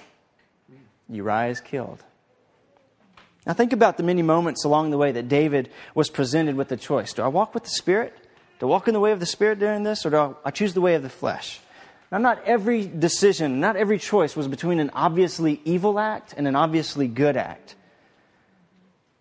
Uriah 1.08 1.50
is 1.50 1.60
killed. 1.60 2.02
Now, 3.46 3.52
think 3.52 3.74
about 3.74 3.98
the 3.98 4.02
many 4.02 4.22
moments 4.22 4.64
along 4.64 4.90
the 4.90 4.96
way 4.96 5.12
that 5.12 5.28
David 5.28 5.70
was 5.94 6.08
presented 6.08 6.56
with 6.56 6.68
the 6.68 6.78
choice. 6.78 7.12
Do 7.12 7.22
I 7.22 7.28
walk 7.28 7.52
with 7.52 7.64
the 7.64 7.70
Spirit? 7.70 8.16
Do 8.58 8.66
I 8.66 8.70
walk 8.70 8.88
in 8.88 8.94
the 8.94 9.00
way 9.00 9.12
of 9.12 9.20
the 9.20 9.26
Spirit 9.26 9.58
during 9.58 9.82
this? 9.82 10.06
Or 10.06 10.10
do 10.10 10.36
I 10.42 10.50
choose 10.50 10.72
the 10.72 10.80
way 10.80 10.94
of 10.94 11.02
the 11.02 11.10
flesh? 11.10 11.60
Now, 12.10 12.18
not 12.18 12.42
every 12.44 12.86
decision, 12.86 13.60
not 13.60 13.76
every 13.76 13.98
choice 13.98 14.34
was 14.34 14.48
between 14.48 14.80
an 14.80 14.90
obviously 14.94 15.60
evil 15.64 15.98
act 15.98 16.32
and 16.36 16.48
an 16.48 16.56
obviously 16.56 17.06
good 17.06 17.36
act. 17.36 17.74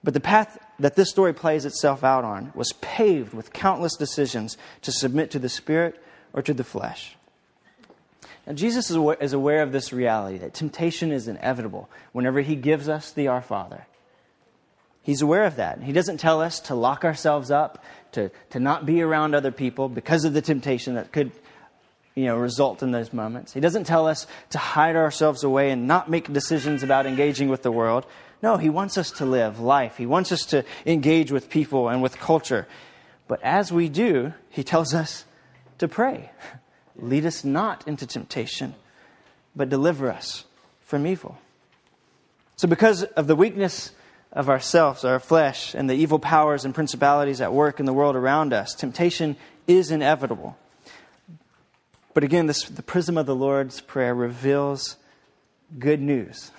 But 0.03 0.13
the 0.13 0.19
path 0.19 0.57
that 0.79 0.95
this 0.95 1.09
story 1.09 1.33
plays 1.33 1.65
itself 1.65 2.03
out 2.03 2.25
on 2.25 2.51
was 2.55 2.73
paved 2.81 3.33
with 3.33 3.53
countless 3.53 3.95
decisions 3.95 4.57
to 4.81 4.91
submit 4.91 5.31
to 5.31 5.39
the 5.39 5.49
Spirit 5.49 6.03
or 6.33 6.41
to 6.41 6.53
the 6.53 6.63
flesh. 6.63 7.15
Now, 8.45 8.53
Jesus 8.53 8.91
is 8.91 9.33
aware 9.33 9.61
of 9.63 9.71
this 9.71 9.93
reality 9.93 10.37
that 10.39 10.53
temptation 10.53 11.11
is 11.13 11.29
inevitable 11.29 11.89
whenever 12.11 12.41
He 12.41 12.55
gives 12.55 12.89
us 12.89 13.11
the 13.11 13.29
Our 13.29 13.41
Father. 13.41 13.85
He's 15.01 15.21
aware 15.21 15.45
of 15.45 15.57
that. 15.57 15.81
He 15.81 15.93
doesn't 15.93 16.17
tell 16.17 16.41
us 16.41 16.59
to 16.61 16.75
lock 16.75 17.05
ourselves 17.05 17.51
up, 17.51 17.83
to, 18.13 18.31
to 18.51 18.59
not 18.59 18.85
be 18.85 19.01
around 19.01 19.35
other 19.35 19.51
people 19.51 19.89
because 19.89 20.25
of 20.25 20.33
the 20.33 20.41
temptation 20.41 20.95
that 20.95 21.11
could 21.11 21.31
you 22.15 22.25
know, 22.25 22.37
result 22.37 22.83
in 22.83 22.91
those 22.91 23.11
moments. 23.11 23.53
He 23.53 23.59
doesn't 23.59 23.85
tell 23.85 24.07
us 24.07 24.27
to 24.51 24.57
hide 24.57 24.95
ourselves 24.95 25.43
away 25.43 25.71
and 25.71 25.87
not 25.87 26.09
make 26.09 26.31
decisions 26.31 26.83
about 26.83 27.05
engaging 27.05 27.49
with 27.49 27.63
the 27.63 27.71
world. 27.71 28.05
No, 28.43 28.57
he 28.57 28.69
wants 28.69 28.97
us 28.97 29.09
to 29.11 29.25
live 29.25 29.59
life. 29.59 29.97
He 29.97 30.05
wants 30.05 30.31
us 30.33 30.45
to 30.47 30.65
engage 30.85 31.31
with 31.31 31.49
people 31.49 31.87
and 31.87 32.03
with 32.03 32.19
culture. 32.19 32.67
But 33.27 33.41
as 33.41 33.71
we 33.71 33.87
do, 33.87 34.33
he 34.49 34.63
tells 34.63 34.93
us 34.93 35.23
to 35.79 35.87
pray. 35.87 36.29
Lead 36.97 37.25
us 37.25 37.43
not 37.43 37.87
into 37.87 38.05
temptation, 38.05 38.75
but 39.55 39.69
deliver 39.69 40.11
us 40.11 40.43
from 40.81 41.07
evil. 41.07 41.37
So, 42.55 42.67
because 42.67 43.03
of 43.03 43.25
the 43.25 43.35
weakness 43.35 43.91
of 44.33 44.49
ourselves, 44.49 45.05
our 45.05 45.19
flesh, 45.19 45.73
and 45.73 45.89
the 45.89 45.93
evil 45.93 46.19
powers 46.19 46.65
and 46.65 46.75
principalities 46.75 47.39
at 47.39 47.53
work 47.53 47.79
in 47.79 47.85
the 47.85 47.93
world 47.93 48.15
around 48.15 48.51
us. 48.51 48.73
Temptation 48.73 49.37
is 49.67 49.91
inevitable. 49.91 50.57
But 52.13 52.23
again, 52.23 52.47
this, 52.47 52.63
the 52.63 52.83
prism 52.83 53.17
of 53.17 53.27
the 53.27 53.35
Lord's 53.35 53.79
Prayer 53.79 54.13
reveals 54.13 54.97
good 55.77 56.01
news. 56.01 56.51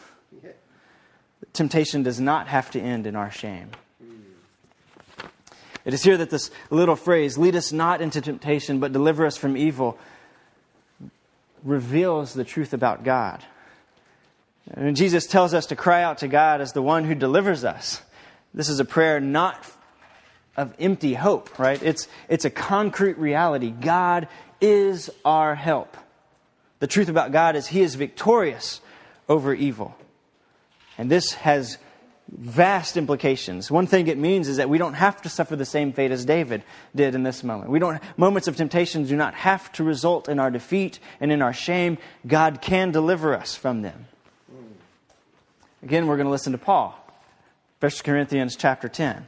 Temptation 1.55 2.03
does 2.03 2.21
not 2.21 2.49
have 2.49 2.71
to 2.73 2.81
end 2.81 3.07
in 3.07 3.17
our 3.17 3.31
shame. 3.31 3.71
It 5.85 5.95
is 5.95 6.03
here 6.03 6.17
that 6.17 6.31
this 6.31 6.51
little 6.71 6.97
phrase, 6.97 7.39
lead 7.39 7.57
us 7.57 7.73
not 7.73 8.01
into 8.01 8.21
temptation, 8.21 8.81
but 8.81 8.93
deliver 8.93 9.25
us 9.25 9.37
from 9.37 9.57
evil, 9.57 9.99
reveals 11.63 12.35
the 12.35 12.45
truth 12.45 12.73
about 12.73 13.05
God. 13.05 13.43
And 14.73 14.97
Jesus 14.97 15.27
tells 15.27 15.55
us 15.55 15.67
to 15.67 15.77
cry 15.77 16.03
out 16.03 16.19
to 16.19 16.29
God 16.29 16.61
as 16.61 16.73
the 16.73 16.83
one 16.83 17.05
who 17.05 17.15
delivers 17.15 17.65
us. 17.65 18.03
This 18.53 18.69
is 18.69 18.81
a 18.81 18.85
prayer 18.85 19.21
not 19.21 19.65
of 20.57 20.75
empty 20.79 21.15
hope, 21.15 21.59
right? 21.59 21.81
It's, 21.83 22.09
it's 22.29 22.45
a 22.45 22.51
concrete 22.51 23.19
reality. 23.19 23.71
God 23.71 24.29
is 24.61 25.11
our 25.25 25.55
help. 25.55 25.97
The 26.79 26.87
truth 26.87 27.09
about 27.09 27.31
God 27.31 27.57
is 27.57 27.67
He 27.67 27.83
is 27.83 27.95
victorious 27.95 28.81
over 29.29 29.53
evil. 29.55 29.97
And 30.99 31.11
this 31.11 31.33
has 31.35 31.79
vast 32.29 32.97
implications. 32.97 33.71
One 33.71 33.87
thing 33.87 34.07
it 34.07 34.19
means 34.19 34.49
is 34.49 34.57
that 34.57 34.69
we 34.69 34.79
don't 34.79 34.95
have 34.95 35.21
to 35.23 35.29
suffer 35.29 35.57
the 35.57 35.65
same 35.65 35.93
fate 35.93 36.11
as 36.11 36.25
David 36.25 36.63
did 36.95 37.15
in 37.15 37.23
this 37.23 37.45
moment. 37.45 37.71
We 37.71 37.79
don't 37.79 38.01
moments 38.17 38.49
of 38.49 38.57
temptation 38.57 39.05
do 39.05 39.17
not 39.17 39.35
have 39.35 39.71
to 39.73 39.85
result 39.85 40.29
in 40.29 40.39
our 40.39 40.51
defeat 40.51 40.99
and 41.21 41.31
in 41.31 41.43
our 41.43 41.53
shame. 41.53 41.99
God 42.27 42.63
can 42.63 42.91
deliver 42.91 43.35
us 43.35 43.55
from 43.55 43.83
them. 43.83 44.07
Again, 45.83 46.07
we're 46.07 46.17
going 46.17 46.27
to 46.27 46.31
listen 46.31 46.53
to 46.53 46.59
Paul. 46.59 46.99
1 47.81 47.93
Corinthians 48.03 48.57
chapter 48.57 48.89
10. 48.89 49.27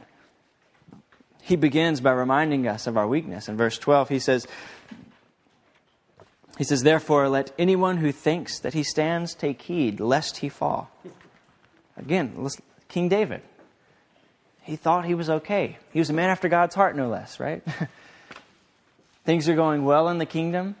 He 1.43 1.55
begins 1.55 2.01
by 2.01 2.11
reminding 2.11 2.67
us 2.67 2.87
of 2.87 2.97
our 2.97 3.07
weakness. 3.07 3.47
In 3.47 3.55
verse 3.55 3.77
12, 3.77 4.09
he 4.09 4.19
says, 4.19 4.47
He 6.57 6.63
says, 6.63 6.81
Therefore, 6.81 7.29
let 7.29 7.53
anyone 7.59 7.97
who 7.97 8.11
thinks 8.11 8.59
that 8.59 8.73
he 8.73 8.81
stands 8.81 9.35
take 9.35 9.61
heed, 9.61 9.99
lest 9.99 10.37
he 10.37 10.49
fall. 10.49 10.89
Again, 11.97 12.33
listen, 12.37 12.63
King 12.87 13.09
David. 13.09 13.41
He 14.61 14.75
thought 14.75 15.05
he 15.05 15.15
was 15.15 15.29
okay. 15.29 15.77
He 15.93 15.99
was 15.99 16.09
a 16.09 16.13
man 16.13 16.29
after 16.29 16.49
God's 16.49 16.75
heart, 16.75 16.95
no 16.95 17.07
less, 17.07 17.39
right? 17.39 17.63
Things 19.25 19.47
are 19.49 19.55
going 19.55 19.85
well 19.85 20.09
in 20.09 20.17
the 20.17 20.25
kingdom. 20.25 20.75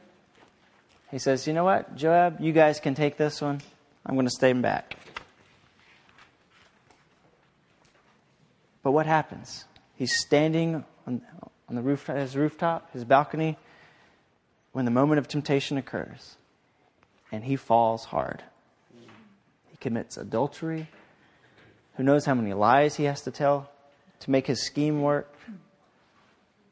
He 1.09 1.19
says, 1.19 1.47
You 1.47 1.53
know 1.53 1.63
what, 1.63 1.95
Joab, 1.95 2.41
you 2.41 2.51
guys 2.51 2.79
can 2.79 2.95
take 2.95 3.17
this 3.17 3.41
one. 3.41 3.61
I'm 4.05 4.15
going 4.15 4.27
to 4.27 4.31
stay 4.31 4.53
back. 4.53 4.95
But 8.83 8.91
what 8.91 9.05
happens? 9.05 9.65
He's 9.95 10.17
standing 10.17 10.85
on, 11.05 11.21
on 11.67 11.75
the 11.75 11.81
roof, 11.81 12.07
his 12.07 12.35
rooftop, 12.37 12.91
his 12.93 13.03
balcony, 13.03 13.57
when 14.71 14.85
the 14.85 14.91
moment 14.91 15.19
of 15.19 15.27
temptation 15.27 15.77
occurs, 15.77 16.37
and 17.31 17.43
he 17.43 17.55
falls 17.55 18.05
hard. 18.05 18.43
He 19.69 19.77
commits 19.79 20.17
adultery. 20.17 20.87
Who 21.97 22.03
knows 22.03 22.25
how 22.25 22.35
many 22.35 22.53
lies 22.53 22.95
he 22.95 23.05
has 23.05 23.21
to 23.23 23.31
tell 23.31 23.69
to 24.21 24.31
make 24.31 24.47
his 24.47 24.63
scheme 24.63 25.01
work? 25.01 25.33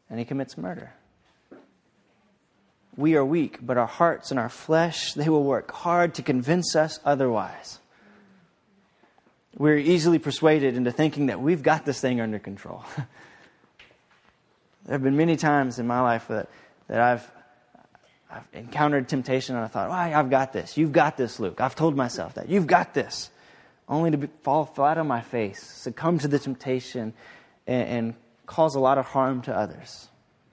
And 0.10 0.20
he 0.20 0.26
commits 0.26 0.56
murder. 0.56 0.94
We 2.96 3.16
are 3.16 3.26
weak, 3.26 3.58
but 3.62 3.78
our 3.78 3.88
hearts 3.88 4.30
and 4.30 4.40
our 4.40 4.50
flesh, 4.50 5.14
they 5.14 5.28
will 5.28 5.44
work 5.44 5.72
hard 5.72 6.14
to 6.16 6.22
convince 6.22 6.76
us 6.76 7.00
otherwise. 7.04 7.80
We're 9.58 9.78
easily 9.78 10.20
persuaded 10.20 10.78
into 10.78 10.92
thinking 10.92 11.26
that 11.26 11.42
we've 11.42 11.64
got 11.64 11.86
this 11.86 12.00
thing 12.00 12.22
under 12.22 12.38
control. 12.40 12.84
there 14.86 14.94
have 14.94 15.04
been 15.04 15.18
many 15.18 15.38
times 15.38 15.80
in 15.80 15.88
my 15.88 16.02
life 16.02 16.28
that, 16.28 16.50
that 16.88 17.02
I've, 17.02 17.32
I've 18.30 18.48
encountered 18.54 19.10
temptation 19.10 19.56
and 19.56 19.66
I 19.66 19.68
thought, 19.70 19.90
well, 19.90 19.98
I've 19.98 20.30
got 20.30 20.54
this. 20.54 20.78
You've 20.78 20.92
got 20.92 21.18
this, 21.18 21.40
Luke. 21.40 21.60
I've 21.60 21.76
told 21.76 21.96
myself 21.96 22.36
that. 22.36 22.48
You've 22.48 22.68
got 22.68 22.94
this. 22.94 23.32
Only 23.88 24.12
to 24.12 24.18
be, 24.18 24.28
fall 24.42 24.66
flat 24.66 24.98
on 24.98 25.08
my 25.08 25.22
face, 25.22 25.62
succumb 25.62 26.18
to 26.20 26.28
the 26.28 26.40
temptation, 26.40 27.14
and, 27.68 27.88
and 27.88 28.14
cause 28.46 28.76
a 28.76 28.80
lot 28.80 28.98
of 28.98 29.06
harm 29.06 29.42
to 29.44 29.56
others. 29.56 30.08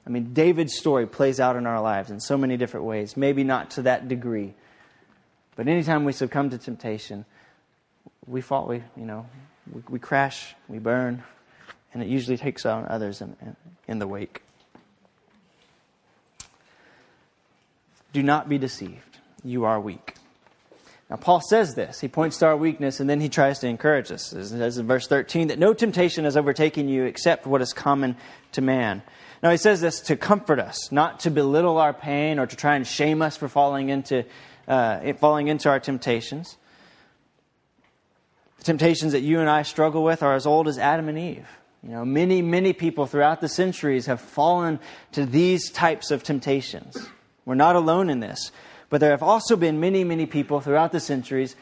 I 0.06 0.10
mean, 0.10 0.32
David's 0.32 0.76
story 0.76 1.06
plays 1.06 1.40
out 1.40 1.56
in 1.56 1.66
our 1.66 1.80
lives 1.80 2.10
in 2.10 2.20
so 2.20 2.36
many 2.36 2.56
different 2.56 2.86
ways, 2.86 3.16
maybe 3.16 3.44
not 3.44 3.70
to 3.72 3.82
that 3.82 4.08
degree. 4.08 4.54
But 5.56 5.68
anytime 5.68 6.04
we 6.04 6.12
succumb 6.12 6.50
to 6.50 6.58
temptation, 6.58 7.24
we 8.26 8.40
fall, 8.40 8.66
we, 8.66 8.82
you 8.96 9.04
know, 9.04 9.26
we, 9.72 9.82
we 9.88 9.98
crash, 9.98 10.54
we 10.68 10.78
burn, 10.78 11.22
and 11.94 12.02
it 12.02 12.08
usually 12.08 12.36
takes 12.36 12.66
on 12.66 12.86
others 12.88 13.20
in, 13.20 13.36
in, 13.40 13.56
in 13.88 13.98
the 13.98 14.06
wake. 14.06 14.42
Do 18.12 18.22
not 18.22 18.48
be 18.48 18.58
deceived. 18.58 19.18
You 19.44 19.64
are 19.64 19.80
weak. 19.80 20.16
Now, 21.12 21.19
Paul 21.19 21.42
says 21.42 21.75
this. 21.75 22.00
He 22.00 22.09
points 22.09 22.38
to 22.38 22.47
our 22.47 22.57
weakness 22.57 22.99
and 22.99 23.11
then 23.11 23.21
he 23.21 23.28
tries 23.28 23.59
to 23.59 23.66
encourage 23.66 24.11
us. 24.11 24.33
It 24.33 24.47
says 24.47 24.78
in 24.78 24.87
verse 24.87 25.07
13 25.07 25.49
that 25.49 25.59
no 25.59 25.75
temptation 25.75 26.25
has 26.25 26.38
overtaken 26.38 26.88
you 26.88 27.04
except 27.04 27.47
what 27.47 27.61
is 27.61 27.75
common 27.75 28.16
to 28.52 28.62
man. 28.62 29.02
Now, 29.42 29.50
he 29.50 29.59
says 29.59 29.83
this 29.83 30.00
to 30.00 30.16
comfort 30.16 30.59
us, 30.59 30.90
not 30.90 31.21
to 31.21 31.31
belittle 31.31 31.76
our 31.76 31.92
pain 31.92 32.38
or 32.38 32.47
to 32.47 32.57
try 32.57 32.76
and 32.76 32.87
shame 32.87 33.21
us 33.21 33.37
for 33.37 33.47
falling 33.47 33.90
into, 33.90 34.25
uh, 34.66 35.12
falling 35.21 35.49
into 35.49 35.69
our 35.69 35.78
temptations. 35.78 36.57
The 38.57 38.64
temptations 38.64 39.12
that 39.12 39.21
you 39.21 39.38
and 39.38 39.50
I 39.50 39.64
struggle 39.64 40.02
with 40.02 40.23
are 40.23 40.35
as 40.35 40.47
old 40.47 40.66
as 40.66 40.78
Adam 40.78 41.11
and 41.11 41.19
Eve. 41.19 41.47
You 41.83 41.90
know, 41.90 42.07
many, 42.07 42.40
many 42.40 42.73
people 42.73 43.04
throughout 43.04 43.42
the 43.42 43.50
centuries 43.50 44.07
have 44.07 44.23
fallen 44.23 44.81
to 45.11 45.26
these 45.26 45.71
types 45.71 46.11
of 46.11 46.23
temptations. 46.23 46.97
We're 47.45 47.54
not 47.54 47.76
alone 47.76 48.09
in 48.09 48.21
this. 48.21 48.50
But 48.92 49.00
there 49.00 49.12
have 49.12 49.22
also 49.22 49.56
been 49.56 49.80
many, 49.80 50.04
many 50.04 50.26
people 50.26 50.61
throughout 50.61 50.92
the 50.92 51.00
centuries 51.00 51.56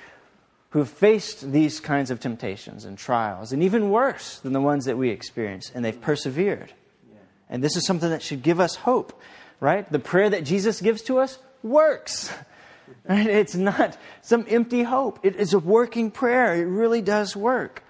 who 0.71 0.81
have 0.81 0.89
faced 0.91 1.53
these 1.53 1.79
kinds 1.79 2.11
of 2.11 2.19
temptations 2.19 2.85
and 2.85 2.99
trials, 2.99 3.53
and 3.53 3.63
even 3.63 3.91
worse 3.91 4.41
than 4.41 4.53
the 4.53 4.61
ones 4.61 4.87
that 4.87 4.99
we 4.99 5.11
experience, 5.11 5.71
and 5.73 5.85
they've 5.85 6.01
persevered. 6.01 6.73
And 7.49 7.63
this 7.63 7.77
is 7.77 7.87
something 7.87 8.11
that 8.11 8.21
should 8.21 8.43
give 8.43 8.59
us 8.59 8.75
hope, 8.75 9.13
right? 9.61 9.89
The 9.93 10.01
prayer 10.01 10.29
that 10.29 10.43
Jesus 10.43 10.81
gives 10.81 11.03
to 11.03 11.21
us 11.21 11.39
works. 11.63 12.33
Right? 13.09 13.29
It's 13.29 13.55
not 13.55 13.97
some 14.21 14.45
empty 14.49 14.83
hope. 14.83 15.21
It 15.23 15.37
is 15.37 15.55
a 15.55 15.61
working 15.61 16.11
prayer. 16.11 16.57
It 16.57 16.65
really 16.65 17.01
does 17.01 17.37
work. 17.37 17.85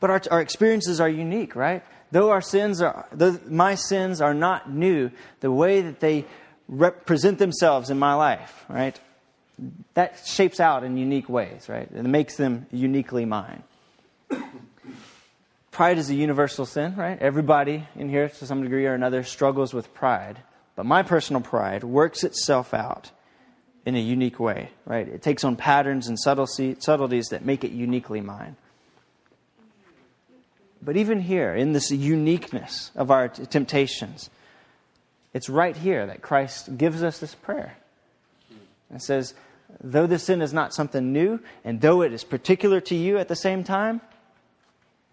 But 0.00 0.10
our, 0.10 0.20
our 0.32 0.40
experiences 0.40 1.00
are 1.00 1.08
unique, 1.08 1.54
right? 1.54 1.84
Though 2.10 2.30
our 2.30 2.40
sins 2.40 2.82
are, 2.82 3.06
though 3.12 3.38
my 3.48 3.76
sins 3.76 4.20
are 4.20 4.34
not 4.34 4.70
new, 4.70 5.12
the 5.40 5.52
way 5.52 5.80
that 5.80 6.00
they 6.00 6.26
represent 6.72 7.38
themselves 7.38 7.90
in 7.90 7.98
my 7.98 8.14
life, 8.14 8.64
right? 8.68 8.98
That 9.94 10.18
shapes 10.24 10.58
out 10.58 10.84
in 10.84 10.96
unique 10.96 11.28
ways, 11.28 11.68
right? 11.68 11.88
And 11.90 12.10
makes 12.10 12.36
them 12.36 12.66
uniquely 12.72 13.26
mine. 13.26 13.62
Pride 15.70 15.98
is 15.98 16.08
a 16.08 16.14
universal 16.14 16.64
sin, 16.64 16.96
right? 16.96 17.20
Everybody 17.20 17.86
in 17.94 18.08
here, 18.08 18.28
to 18.28 18.46
some 18.46 18.62
degree 18.62 18.86
or 18.86 18.94
another, 18.94 19.22
struggles 19.22 19.74
with 19.74 19.92
pride. 19.92 20.38
But 20.74 20.86
my 20.86 21.02
personal 21.02 21.42
pride 21.42 21.84
works 21.84 22.24
itself 22.24 22.72
out 22.72 23.10
in 23.84 23.94
a 23.94 24.00
unique 24.00 24.40
way, 24.40 24.70
right? 24.86 25.06
It 25.06 25.22
takes 25.22 25.44
on 25.44 25.56
patterns 25.56 26.08
and 26.08 26.18
subtleties 26.18 27.28
that 27.28 27.44
make 27.44 27.64
it 27.64 27.72
uniquely 27.72 28.22
mine. 28.22 28.56
But 30.80 30.96
even 30.96 31.20
here, 31.20 31.54
in 31.54 31.72
this 31.72 31.90
uniqueness 31.90 32.90
of 32.96 33.10
our 33.10 33.28
temptations, 33.28 34.30
it's 35.34 35.48
right 35.48 35.76
here 35.76 36.06
that 36.06 36.22
Christ 36.22 36.76
gives 36.76 37.02
us 37.02 37.18
this 37.18 37.34
prayer. 37.34 37.76
It 38.94 39.02
says, 39.02 39.34
though 39.82 40.06
this 40.06 40.24
sin 40.24 40.42
is 40.42 40.52
not 40.52 40.74
something 40.74 41.12
new, 41.12 41.40
and 41.64 41.80
though 41.80 42.02
it 42.02 42.12
is 42.12 42.24
particular 42.24 42.80
to 42.82 42.94
you 42.94 43.18
at 43.18 43.28
the 43.28 43.36
same 43.36 43.64
time, 43.64 44.00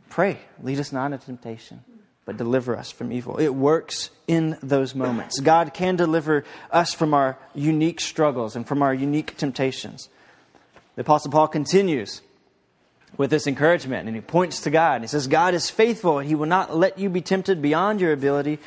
pray, 0.09 0.39
lead 0.61 0.79
us 0.79 0.91
not 0.91 1.13
into 1.13 1.25
temptation 1.25 1.83
but 2.29 2.37
deliver 2.37 2.77
us 2.77 2.91
from 2.91 3.11
evil. 3.11 3.37
It 3.37 3.55
works 3.55 4.11
in 4.27 4.55
those 4.61 4.93
moments. 4.93 5.39
God 5.39 5.73
can 5.73 5.95
deliver 5.95 6.43
us 6.69 6.93
from 6.93 7.15
our 7.15 7.39
unique 7.55 7.99
struggles 7.99 8.55
and 8.55 8.67
from 8.67 8.83
our 8.83 8.93
unique 8.93 9.35
temptations. 9.35 10.09
The 10.93 11.01
Apostle 11.01 11.31
Paul 11.31 11.47
continues 11.47 12.21
with 13.17 13.31
this 13.31 13.47
encouragement 13.47 14.07
and 14.07 14.15
he 14.15 14.21
points 14.21 14.61
to 14.61 14.69
God. 14.69 15.01
He 15.01 15.07
says, 15.07 15.25
God 15.25 15.55
is 15.55 15.71
faithful 15.71 16.19
and 16.19 16.29
he 16.29 16.35
will 16.35 16.45
not 16.45 16.77
let 16.77 16.99
you 16.99 17.09
be 17.09 17.21
tempted 17.21 17.63
beyond 17.63 17.99
your 17.99 18.13
ability, 18.13 18.59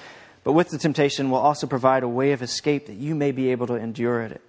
but 0.45 0.53
with 0.53 0.71
the 0.71 0.79
temptation 0.79 1.31
will 1.31 1.39
also 1.39 1.67
provide 1.67 2.03
a 2.03 2.09
way 2.09 2.33
of 2.33 2.43
escape 2.43 2.87
that 2.87 2.97
you 2.97 3.15
may 3.15 3.33
be 3.33 3.51
able 3.51 3.67
to 3.69 3.75
endure 3.75 4.23
it. 4.23 4.41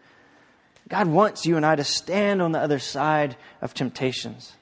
God 0.90 1.08
wants 1.08 1.46
you 1.46 1.56
and 1.56 1.66
I 1.66 1.76
to 1.76 1.84
stand 1.84 2.42
on 2.42 2.52
the 2.52 2.60
other 2.60 2.80
side 2.80 3.36
of 3.62 3.74
temptations 3.74 4.54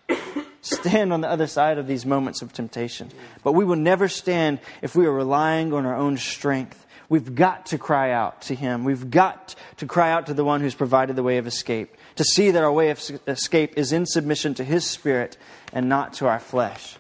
stand 0.62 1.12
on 1.12 1.22
the 1.22 1.30
other 1.30 1.48
side 1.48 1.78
of 1.78 1.88
these 1.88 2.06
moments 2.06 2.42
of 2.42 2.54
temptation. 2.54 3.10
But 3.44 3.54
we 3.54 3.66
will 3.66 3.76
never 3.76 4.08
stand 4.08 4.60
if 4.82 4.96
we 4.96 5.06
are 5.06 5.12
relying 5.12 5.74
on 5.74 5.86
our 5.86 5.96
own 5.96 6.18
strength. 6.18 6.86
We've 7.10 7.36
got 7.36 7.68
to 7.68 7.78
cry 7.78 8.12
out 8.12 8.44
to 8.44 8.56
Him. 8.56 8.84
We've 8.84 9.10
got 9.10 9.56
to 9.78 9.86
cry 9.86 10.12
out 10.12 10.28
to 10.28 10.34
the 10.34 10.46
one 10.46 10.62
who's 10.62 10.76
provided 10.76 11.16
the 11.16 11.24
way 11.24 11.38
of 11.38 11.48
escape, 11.48 11.98
to 12.16 12.24
see 12.24 12.52
that 12.52 12.64
our 12.64 12.72
way 12.72 12.90
of 12.90 13.02
escape 13.28 13.78
is 13.78 13.92
in 13.92 14.06
submission 14.06 14.54
to 14.56 14.64
His 14.64 14.86
Spirit 14.86 15.38
and 15.74 15.90
not 15.90 16.14
to 16.14 16.28
our 16.28 16.40
flesh. 16.40 16.98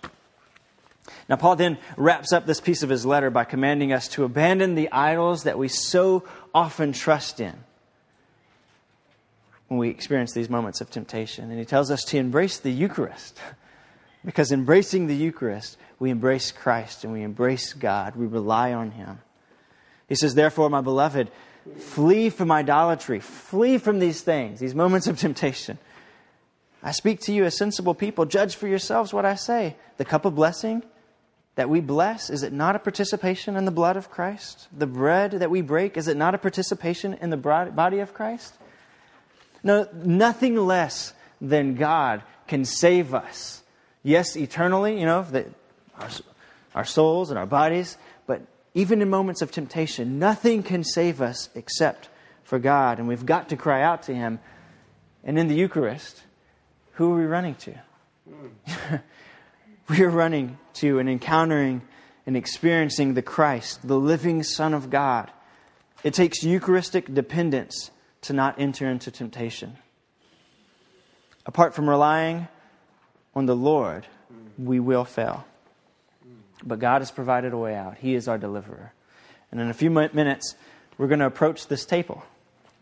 Now, 1.31 1.37
Paul 1.37 1.55
then 1.55 1.77
wraps 1.95 2.33
up 2.33 2.45
this 2.45 2.59
piece 2.59 2.83
of 2.83 2.89
his 2.89 3.05
letter 3.05 3.29
by 3.29 3.45
commanding 3.45 3.93
us 3.93 4.09
to 4.09 4.25
abandon 4.25 4.75
the 4.75 4.91
idols 4.91 5.43
that 5.43 5.57
we 5.57 5.69
so 5.69 6.25
often 6.53 6.91
trust 6.91 7.39
in 7.39 7.53
when 9.69 9.79
we 9.79 9.87
experience 9.87 10.33
these 10.33 10.49
moments 10.49 10.81
of 10.81 10.91
temptation. 10.91 11.49
And 11.49 11.57
he 11.57 11.63
tells 11.63 11.89
us 11.89 12.03
to 12.05 12.17
embrace 12.17 12.59
the 12.59 12.71
Eucharist. 12.71 13.39
Because 14.23 14.51
embracing 14.51 15.07
the 15.07 15.15
Eucharist, 15.15 15.77
we 15.97 16.11
embrace 16.11 16.51
Christ 16.51 17.03
and 17.03 17.11
we 17.11 17.23
embrace 17.23 17.73
God. 17.73 18.15
We 18.15 18.27
rely 18.27 18.71
on 18.71 18.91
Him. 18.91 19.17
He 20.07 20.13
says, 20.13 20.35
Therefore, 20.35 20.69
my 20.69 20.81
beloved, 20.81 21.31
flee 21.79 22.29
from 22.29 22.51
idolatry, 22.51 23.19
flee 23.19 23.79
from 23.79 23.97
these 23.97 24.21
things, 24.21 24.59
these 24.59 24.75
moments 24.75 25.07
of 25.07 25.17
temptation. 25.17 25.79
I 26.83 26.91
speak 26.91 27.21
to 27.21 27.33
you 27.33 27.45
as 27.45 27.57
sensible 27.57 27.95
people. 27.95 28.25
Judge 28.25 28.53
for 28.53 28.67
yourselves 28.67 29.11
what 29.11 29.25
I 29.25 29.33
say. 29.33 29.75
The 29.97 30.05
cup 30.05 30.25
of 30.25 30.35
blessing 30.35 30.83
that 31.61 31.69
we 31.69 31.79
bless, 31.79 32.31
is 32.31 32.41
it 32.41 32.51
not 32.51 32.75
a 32.75 32.79
participation 32.79 33.55
in 33.55 33.65
the 33.65 33.71
blood 33.71 33.95
of 33.95 34.09
Christ? 34.09 34.67
The 34.75 34.87
bread 34.87 35.33
that 35.33 35.51
we 35.51 35.61
break, 35.61 35.95
is 35.95 36.07
it 36.07 36.17
not 36.17 36.33
a 36.33 36.39
participation 36.39 37.13
in 37.21 37.29
the 37.29 37.37
body 37.37 37.99
of 37.99 38.15
Christ? 38.15 38.55
No, 39.61 39.87
nothing 39.93 40.55
less 40.55 41.13
than 41.39 41.75
God 41.75 42.23
can 42.47 42.65
save 42.65 43.13
us. 43.13 43.61
Yes, 44.01 44.35
eternally, 44.35 44.99
you 44.99 45.05
know, 45.05 45.21
the, 45.21 45.45
our, 45.99 46.09
our 46.73 46.83
souls 46.83 47.29
and 47.29 47.37
our 47.37 47.45
bodies, 47.45 47.95
but 48.25 48.41
even 48.73 49.03
in 49.03 49.11
moments 49.11 49.43
of 49.43 49.51
temptation, 49.51 50.17
nothing 50.17 50.63
can 50.63 50.83
save 50.83 51.21
us 51.21 51.51
except 51.53 52.09
for 52.43 52.57
God. 52.57 52.97
And 52.97 53.07
we've 53.07 53.23
got 53.23 53.49
to 53.49 53.55
cry 53.55 53.83
out 53.83 54.01
to 54.03 54.15
Him. 54.15 54.39
And 55.23 55.37
in 55.37 55.47
the 55.47 55.53
Eucharist, 55.53 56.23
who 56.93 57.13
are 57.13 57.17
we 57.17 57.25
running 57.25 57.53
to? 57.53 59.03
we 59.89 60.01
are 60.01 60.09
running 60.09 60.57
to 60.75 60.99
and 60.99 61.09
encountering 61.09 61.81
and 62.25 62.37
experiencing 62.37 63.13
the 63.13 63.21
Christ, 63.21 63.85
the 63.87 63.97
living 63.97 64.43
Son 64.43 64.73
of 64.73 64.89
God, 64.89 65.31
It 66.03 66.13
takes 66.15 66.43
Eucharistic 66.43 67.13
dependence 67.13 67.91
to 68.21 68.33
not 68.33 68.59
enter 68.59 68.89
into 68.89 69.11
temptation. 69.11 69.77
Apart 71.45 71.75
from 71.75 71.89
relying 71.89 72.47
on 73.35 73.45
the 73.45 73.55
Lord, 73.55 74.07
we 74.57 74.79
will 74.79 75.05
fail. 75.05 75.45
But 76.63 76.79
God 76.79 77.01
has 77.01 77.11
provided 77.11 77.53
a 77.53 77.57
way 77.57 77.75
out. 77.75 77.97
He 77.97 78.15
is 78.15 78.27
our 78.27 78.37
deliverer. 78.37 78.93
And 79.51 79.59
in 79.59 79.69
a 79.69 79.73
few 79.73 79.89
minutes, 79.89 80.55
we're 80.97 81.07
going 81.07 81.19
to 81.19 81.25
approach 81.25 81.67
this 81.67 81.85
table, 81.85 82.23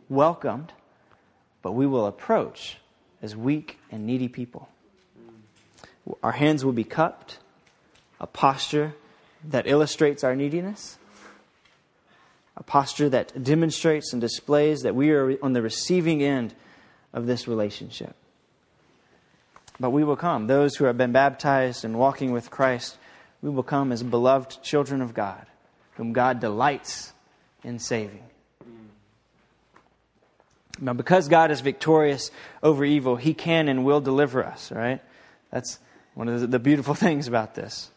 welcomed, 0.08 0.72
but 1.62 1.72
we 1.74 1.88
will 1.88 2.06
approach 2.06 2.78
as 3.22 3.36
weak 3.36 3.80
and 3.92 4.06
needy 4.06 4.28
people. 4.28 4.70
Our 6.24 6.32
hands 6.32 6.66
will 6.66 6.74
be 6.74 6.84
cupped, 6.84 7.40
a 8.20 8.28
posture 8.28 8.96
that 9.50 9.68
illustrates 9.68 10.24
our 10.24 10.36
neediness, 10.36 10.98
a 12.58 12.64
posture 12.64 13.10
that 13.10 13.44
demonstrates 13.44 14.12
and 14.12 14.22
displays 14.22 14.82
that 14.82 14.96
we 14.96 15.12
are 15.12 15.38
on 15.44 15.54
the 15.54 15.62
receiving 15.62 16.22
end 16.22 16.54
of 17.14 17.26
this 17.26 17.48
relationship. 17.48 18.16
But 19.80 19.92
we 19.92 20.04
will 20.04 20.18
come, 20.18 20.48
those 20.48 20.76
who 20.76 20.86
have 20.86 20.98
been 20.98 21.14
baptized 21.14 21.86
and 21.86 21.98
walking 21.98 22.32
with 22.32 22.52
Christ, 22.52 22.98
we 23.42 23.50
will 23.50 23.64
come 23.64 23.92
as 23.92 24.04
beloved 24.04 24.62
children 24.62 25.02
of 25.02 25.14
God, 25.14 25.46
whom 25.96 26.12
God 26.12 26.42
delights 26.42 27.14
in 27.64 27.80
saving. 27.80 28.24
Now, 30.82 30.94
because 30.94 31.28
God 31.28 31.52
is 31.52 31.62
victorious 31.62 32.32
over 32.64 32.84
evil, 32.84 33.16
He 33.16 33.34
can 33.34 33.68
and 33.68 33.86
will 33.86 34.02
deliver 34.02 34.44
us, 34.46 34.72
right? 34.72 35.02
That's 35.52 35.80
one 36.14 36.28
of 36.28 36.52
the 36.52 36.60
beautiful 36.60 36.94
things 36.96 37.28
about 37.28 37.56
this. 37.56 37.90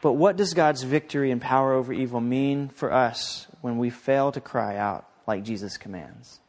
But 0.00 0.12
what 0.12 0.36
does 0.36 0.52
God's 0.52 0.82
victory 0.82 1.30
and 1.30 1.40
power 1.40 1.72
over 1.72 1.92
evil 1.92 2.20
mean 2.20 2.68
for 2.68 2.92
us 2.92 3.46
when 3.62 3.78
we 3.78 3.88
fail 3.88 4.32
to 4.32 4.40
cry 4.40 4.76
out 4.76 5.08
like 5.26 5.44
Jesus 5.44 5.78
commands? 5.78 6.40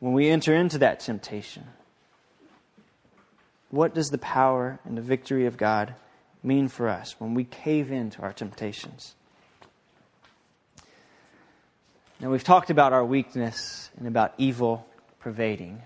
When 0.00 0.14
we 0.14 0.28
enter 0.28 0.54
into 0.54 0.78
that 0.78 1.00
temptation, 1.00 1.64
what 3.70 3.94
does 3.94 4.08
the 4.08 4.18
power 4.18 4.78
and 4.84 4.96
the 4.96 5.02
victory 5.02 5.46
of 5.46 5.56
God 5.56 5.94
mean 6.42 6.68
for 6.68 6.88
us 6.88 7.16
when 7.18 7.34
we 7.34 7.44
cave 7.44 7.90
into 7.90 8.22
our 8.22 8.32
temptations? 8.32 9.14
Now, 12.20 12.30
we've 12.30 12.44
talked 12.44 12.70
about 12.70 12.92
our 12.92 13.04
weakness 13.04 13.90
and 13.98 14.06
about 14.06 14.32
evil 14.38 14.86
pervading. 15.20 15.82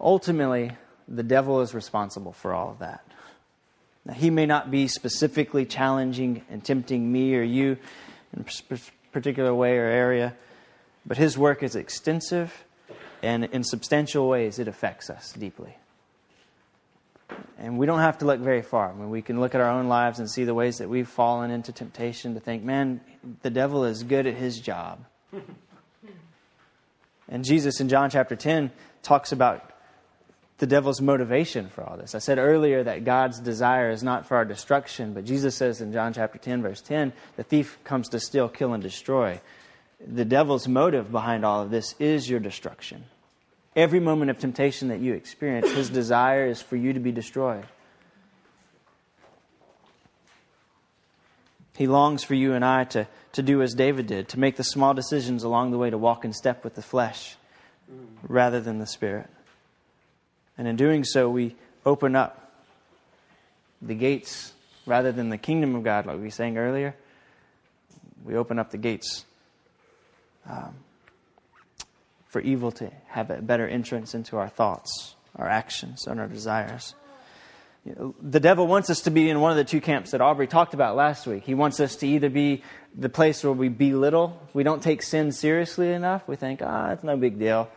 Ultimately, 0.00 0.72
the 1.06 1.22
devil 1.22 1.60
is 1.60 1.74
responsible 1.74 2.32
for 2.32 2.52
all 2.52 2.70
of 2.70 2.78
that. 2.80 3.04
Now, 4.04 4.14
he 4.14 4.30
may 4.30 4.46
not 4.46 4.70
be 4.70 4.88
specifically 4.88 5.66
challenging 5.66 6.42
and 6.50 6.64
tempting 6.64 7.10
me 7.10 7.34
or 7.36 7.42
you 7.42 7.76
in 8.34 8.44
a 8.70 8.78
particular 9.12 9.54
way 9.54 9.76
or 9.78 9.84
area, 9.84 10.34
but 11.06 11.16
his 11.16 11.36
work 11.36 11.62
is 11.62 11.76
extensive 11.76 12.64
and 13.22 13.44
in 13.46 13.64
substantial 13.64 14.28
ways 14.28 14.58
it 14.58 14.68
affects 14.68 15.10
us 15.10 15.32
deeply. 15.32 15.76
And 17.58 17.76
we 17.76 17.86
don't 17.86 17.98
have 17.98 18.18
to 18.18 18.24
look 18.24 18.40
very 18.40 18.62
far. 18.62 18.90
I 18.90 18.94
mean, 18.94 19.10
we 19.10 19.20
can 19.20 19.40
look 19.40 19.54
at 19.54 19.60
our 19.60 19.70
own 19.70 19.88
lives 19.88 20.18
and 20.18 20.30
see 20.30 20.44
the 20.44 20.54
ways 20.54 20.78
that 20.78 20.88
we've 20.88 21.08
fallen 21.08 21.50
into 21.50 21.72
temptation 21.72 22.34
to 22.34 22.40
think, 22.40 22.62
man, 22.62 23.00
the 23.42 23.50
devil 23.50 23.84
is 23.84 24.02
good 24.02 24.26
at 24.26 24.34
his 24.34 24.60
job. 24.60 25.04
And 27.28 27.44
Jesus 27.44 27.80
in 27.80 27.88
John 27.88 28.10
chapter 28.10 28.36
10 28.36 28.70
talks 29.02 29.32
about 29.32 29.72
the 30.58 30.66
devil's 30.66 31.00
motivation 31.00 31.68
for 31.68 31.84
all 31.84 31.96
this. 31.96 32.14
I 32.14 32.18
said 32.18 32.38
earlier 32.38 32.82
that 32.82 33.04
God's 33.04 33.38
desire 33.38 33.90
is 33.90 34.02
not 34.02 34.26
for 34.26 34.36
our 34.36 34.44
destruction, 34.44 35.14
but 35.14 35.24
Jesus 35.24 35.54
says 35.54 35.80
in 35.80 35.92
John 35.92 36.12
chapter 36.12 36.38
10, 36.38 36.62
verse 36.62 36.80
10, 36.80 37.12
the 37.36 37.44
thief 37.44 37.78
comes 37.84 38.08
to 38.10 38.20
steal, 38.20 38.48
kill, 38.48 38.72
and 38.72 38.82
destroy. 38.82 39.40
The 40.04 40.24
devil's 40.24 40.66
motive 40.66 41.12
behind 41.12 41.44
all 41.44 41.62
of 41.62 41.70
this 41.70 41.94
is 42.00 42.28
your 42.28 42.40
destruction. 42.40 43.04
Every 43.76 44.00
moment 44.00 44.30
of 44.30 44.38
temptation 44.38 44.88
that 44.88 45.00
you 45.00 45.14
experience, 45.14 45.70
his 45.70 45.90
desire 45.90 46.46
is 46.46 46.60
for 46.60 46.76
you 46.76 46.92
to 46.92 47.00
be 47.00 47.12
destroyed. 47.12 47.64
He 51.78 51.86
longs 51.86 52.24
for 52.24 52.34
you 52.34 52.54
and 52.54 52.64
I 52.64 52.82
to, 52.86 53.06
to 53.34 53.42
do 53.42 53.62
as 53.62 53.72
David 53.72 54.08
did, 54.08 54.30
to 54.30 54.38
make 54.40 54.56
the 54.56 54.64
small 54.64 54.94
decisions 54.94 55.44
along 55.44 55.70
the 55.70 55.78
way 55.78 55.90
to 55.90 55.96
walk 55.96 56.24
in 56.24 56.32
step 56.32 56.64
with 56.64 56.74
the 56.74 56.82
flesh 56.82 57.36
rather 58.26 58.60
than 58.60 58.80
the 58.80 58.86
spirit. 58.86 59.30
And 60.58 60.66
in 60.66 60.74
doing 60.74 61.04
so, 61.04 61.30
we 61.30 61.54
open 61.86 62.16
up 62.16 62.52
the 63.80 63.94
gates 63.94 64.52
rather 64.86 65.12
than 65.12 65.28
the 65.28 65.38
kingdom 65.38 65.76
of 65.76 65.84
God, 65.84 66.04
like 66.04 66.16
we 66.16 66.24
were 66.24 66.30
saying 66.30 66.58
earlier. 66.58 66.96
We 68.24 68.34
open 68.34 68.58
up 68.58 68.72
the 68.72 68.78
gates 68.78 69.24
um, 70.50 70.74
for 72.26 72.40
evil 72.40 72.72
to 72.72 72.90
have 73.06 73.30
a 73.30 73.40
better 73.40 73.68
entrance 73.68 74.16
into 74.16 74.36
our 74.36 74.48
thoughts, 74.48 75.14
our 75.36 75.48
actions, 75.48 76.08
and 76.08 76.18
our 76.18 76.26
desires. 76.26 76.96
The 78.22 78.40
devil 78.40 78.66
wants 78.66 78.90
us 78.90 79.02
to 79.02 79.10
be 79.10 79.30
in 79.30 79.40
one 79.40 79.50
of 79.50 79.56
the 79.56 79.64
two 79.64 79.80
camps 79.80 80.10
that 80.10 80.20
Aubrey 80.20 80.46
talked 80.46 80.74
about 80.74 80.96
last 80.96 81.26
week. 81.26 81.44
He 81.44 81.54
wants 81.54 81.80
us 81.80 81.96
to 81.96 82.06
either 82.06 82.28
be 82.28 82.62
the 82.94 83.08
place 83.08 83.42
where 83.44 83.52
we 83.52 83.68
belittle, 83.68 84.40
we 84.52 84.62
don't 84.62 84.82
take 84.82 85.02
sin 85.02 85.32
seriously 85.32 85.92
enough, 85.92 86.26
we 86.26 86.36
think, 86.36 86.60
ah, 86.62 86.90
it's 86.90 87.04
no 87.04 87.16
big 87.16 87.38
deal. 87.38 87.70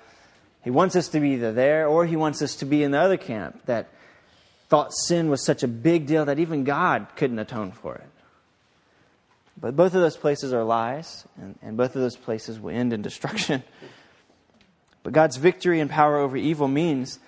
He 0.63 0.69
wants 0.69 0.95
us 0.95 1.07
to 1.09 1.19
be 1.19 1.31
either 1.31 1.53
there 1.53 1.87
or 1.87 2.05
he 2.05 2.15
wants 2.15 2.41
us 2.41 2.55
to 2.57 2.65
be 2.65 2.83
in 2.83 2.91
the 2.91 2.99
other 2.99 3.17
camp 3.17 3.65
that 3.65 3.89
thought 4.69 4.93
sin 4.93 5.29
was 5.29 5.43
such 5.43 5.63
a 5.63 5.67
big 5.67 6.07
deal 6.07 6.25
that 6.25 6.39
even 6.39 6.63
God 6.63 7.07
couldn't 7.15 7.39
atone 7.39 7.71
for 7.71 7.95
it. 7.95 8.09
But 9.59 9.75
both 9.75 9.93
of 9.93 10.01
those 10.01 10.17
places 10.17 10.53
are 10.53 10.63
lies, 10.63 11.25
and, 11.39 11.57
and 11.61 11.77
both 11.77 11.95
of 11.95 12.01
those 12.01 12.15
places 12.15 12.59
will 12.59 12.71
end 12.71 12.93
in 12.93 13.01
destruction. 13.01 13.63
But 15.03 15.13
God's 15.13 15.37
victory 15.37 15.79
and 15.79 15.89
power 15.89 16.17
over 16.17 16.37
evil 16.37 16.67
means 16.67 17.19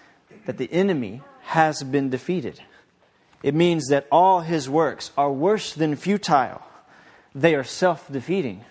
that 0.46 0.58
the 0.58 0.72
enemy 0.72 1.22
has 1.41 1.84
been 1.84 2.10
defeated. 2.10 2.62
It 3.43 3.53
means 3.53 3.89
that 3.89 4.08
all 4.10 4.39
his 4.39 4.69
works 4.69 5.12
are 5.17 5.32
worse 5.32 5.73
than 5.73 5.95
futile, 5.97 6.62
they 7.36 7.53
are 7.56 7.63
self 7.63 8.12
defeating. 8.12 8.63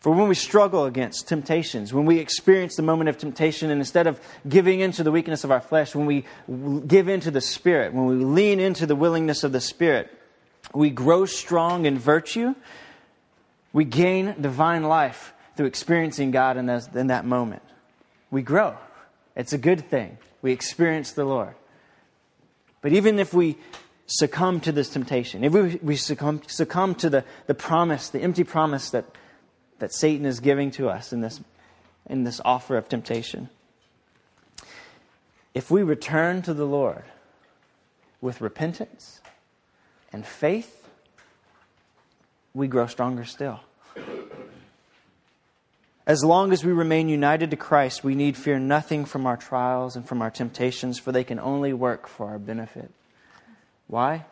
For 0.00 0.12
when 0.12 0.28
we 0.28 0.36
struggle 0.36 0.84
against 0.84 1.26
temptations, 1.26 1.92
when 1.92 2.06
we 2.06 2.18
experience 2.18 2.76
the 2.76 2.82
moment 2.82 3.08
of 3.08 3.18
temptation, 3.18 3.70
and 3.70 3.80
instead 3.80 4.06
of 4.06 4.20
giving 4.48 4.78
into 4.78 5.02
the 5.02 5.10
weakness 5.10 5.42
of 5.42 5.50
our 5.50 5.60
flesh, 5.60 5.92
when 5.94 6.06
we 6.06 6.24
give 6.86 7.08
into 7.08 7.32
the 7.32 7.40
Spirit, 7.40 7.92
when 7.92 8.06
we 8.06 8.24
lean 8.24 8.60
into 8.60 8.86
the 8.86 8.94
willingness 8.94 9.42
of 9.42 9.50
the 9.50 9.60
Spirit, 9.60 10.08
we 10.72 10.90
grow 10.90 11.24
strong 11.24 11.84
in 11.84 11.98
virtue, 11.98 12.54
we 13.72 13.84
gain 13.84 14.36
divine 14.40 14.84
life 14.84 15.32
through 15.56 15.66
experiencing 15.66 16.30
God 16.30 16.56
in, 16.56 16.66
this, 16.66 16.88
in 16.94 17.08
that 17.08 17.24
moment. 17.24 17.62
We 18.30 18.42
grow. 18.42 18.76
It's 19.34 19.52
a 19.52 19.58
good 19.58 19.90
thing. 19.90 20.18
We 20.42 20.52
experience 20.52 21.12
the 21.12 21.24
Lord. 21.24 21.54
But 22.80 22.92
even 22.92 23.18
if 23.18 23.34
we 23.34 23.58
succumb 24.06 24.60
to 24.60 24.72
this 24.72 24.88
temptation, 24.88 25.44
if 25.44 25.52
we, 25.52 25.78
we 25.82 25.96
succumb, 25.96 26.42
succumb 26.46 26.94
to 26.96 27.10
the, 27.10 27.24
the 27.46 27.54
promise, 27.54 28.08
the 28.08 28.20
empty 28.20 28.44
promise 28.44 28.90
that 28.90 29.04
that 29.78 29.92
Satan 29.92 30.26
is 30.26 30.40
giving 30.40 30.70
to 30.72 30.88
us 30.88 31.12
in 31.12 31.20
this, 31.20 31.40
in 32.08 32.24
this 32.24 32.40
offer 32.44 32.76
of 32.76 32.88
temptation. 32.88 33.48
If 35.54 35.70
we 35.70 35.82
return 35.82 36.42
to 36.42 36.54
the 36.54 36.66
Lord 36.66 37.04
with 38.20 38.40
repentance 38.40 39.20
and 40.12 40.26
faith, 40.26 40.88
we 42.54 42.66
grow 42.66 42.86
stronger 42.86 43.24
still. 43.24 43.60
As 46.08 46.24
long 46.24 46.54
as 46.54 46.64
we 46.64 46.72
remain 46.72 47.10
united 47.10 47.50
to 47.50 47.56
Christ, 47.56 48.02
we 48.02 48.14
need 48.14 48.34
fear 48.34 48.58
nothing 48.58 49.04
from 49.04 49.26
our 49.26 49.36
trials 49.36 49.94
and 49.94 50.08
from 50.08 50.22
our 50.22 50.30
temptations, 50.30 50.98
for 50.98 51.12
they 51.12 51.22
can 51.22 51.38
only 51.38 51.74
work 51.74 52.08
for 52.08 52.28
our 52.30 52.38
benefit. 52.38 52.90
Why? 53.88 54.24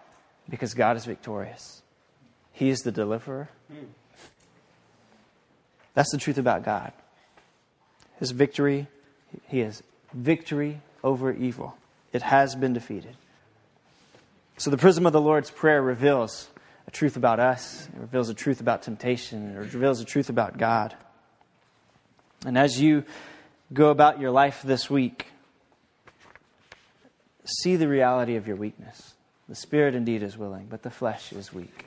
Because 0.49 0.73
God 0.73 0.97
is 0.97 1.05
victorious. 1.05 1.83
He 2.55 2.71
is 2.71 2.81
the 2.81 2.93
deliverer. 2.93 3.51
That's 5.93 6.11
the 6.11 6.17
truth 6.17 6.39
about 6.39 6.65
God. 6.65 6.93
His 8.21 8.31
victory, 8.31 8.87
He 9.49 9.59
has 9.59 9.83
victory 10.15 10.81
over 11.05 11.31
evil. 11.31 11.77
It 12.11 12.23
has 12.23 12.55
been 12.55 12.73
defeated. 12.73 13.17
So 14.57 14.71
the 14.71 14.79
prism 14.79 15.05
of 15.05 15.12
the 15.12 15.21
Lord's 15.21 15.51
Prayer 15.51 15.83
reveals 15.83 16.49
a 16.87 16.91
truth 16.91 17.19
about 17.19 17.39
us, 17.39 17.87
it 17.95 18.01
reveals 18.01 18.31
a 18.31 18.35
truth 18.35 18.62
about 18.62 18.81
temptation, 18.81 19.55
it 19.55 19.75
reveals 19.75 20.01
a 20.01 20.07
truth 20.07 20.31
about 20.31 20.57
God. 20.57 20.95
And 22.44 22.59
as 22.59 22.81
you 22.81 23.05
go 23.72 23.90
about 23.90 24.20
your 24.20 24.31
life 24.31 24.62
this 24.62 24.90
week, 24.90 25.27
see 27.44 27.77
the 27.77 27.88
reality 27.88 28.37
of 28.37 28.46
your 28.46 28.57
weakness. 28.57 29.14
The 29.49 29.55
spirit 29.55 29.94
indeed 29.94 30.22
is 30.22 30.37
willing, 30.37 30.66
but 30.68 30.83
the 30.83 30.90
flesh 30.90 31.33
is 31.33 31.53
weak. 31.53 31.87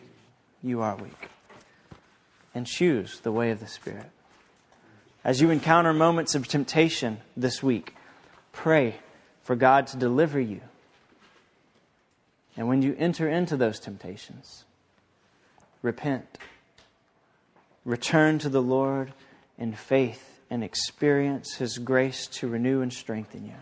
You 0.64 0.82
are 0.82 0.96
weak 0.96 1.30
and 2.54 2.66
choose 2.66 3.20
the 3.20 3.32
way 3.32 3.52
of 3.52 3.60
the 3.60 3.68
Spirit. 3.68 4.10
As 5.24 5.42
you 5.42 5.50
encounter 5.50 5.94
moments 5.94 6.36
of 6.36 6.48
temptation 6.48 7.20
this 7.36 7.62
week, 7.62 7.96
pray 8.52 8.96
for 9.44 9.56
God 9.56 9.88
to 9.88 9.98
deliver 9.98 10.40
you. 10.40 10.62
And 12.56 12.68
when 12.68 12.82
you 12.82 12.96
enter 12.98 13.30
into 13.30 13.56
those 13.56 13.80
temptations, 13.80 14.66
repent. 15.82 16.38
Return 17.86 18.40
to 18.40 18.50
the 18.50 18.62
Lord 18.62 19.14
in 19.58 19.74
faith 19.74 20.39
and 20.50 20.64
experience 20.64 21.56
His 21.56 21.78
grace 21.78 22.28
to 22.28 22.48
renew 22.48 22.82
and 22.82 22.92
strengthen 22.92 23.46
you. 23.46 23.56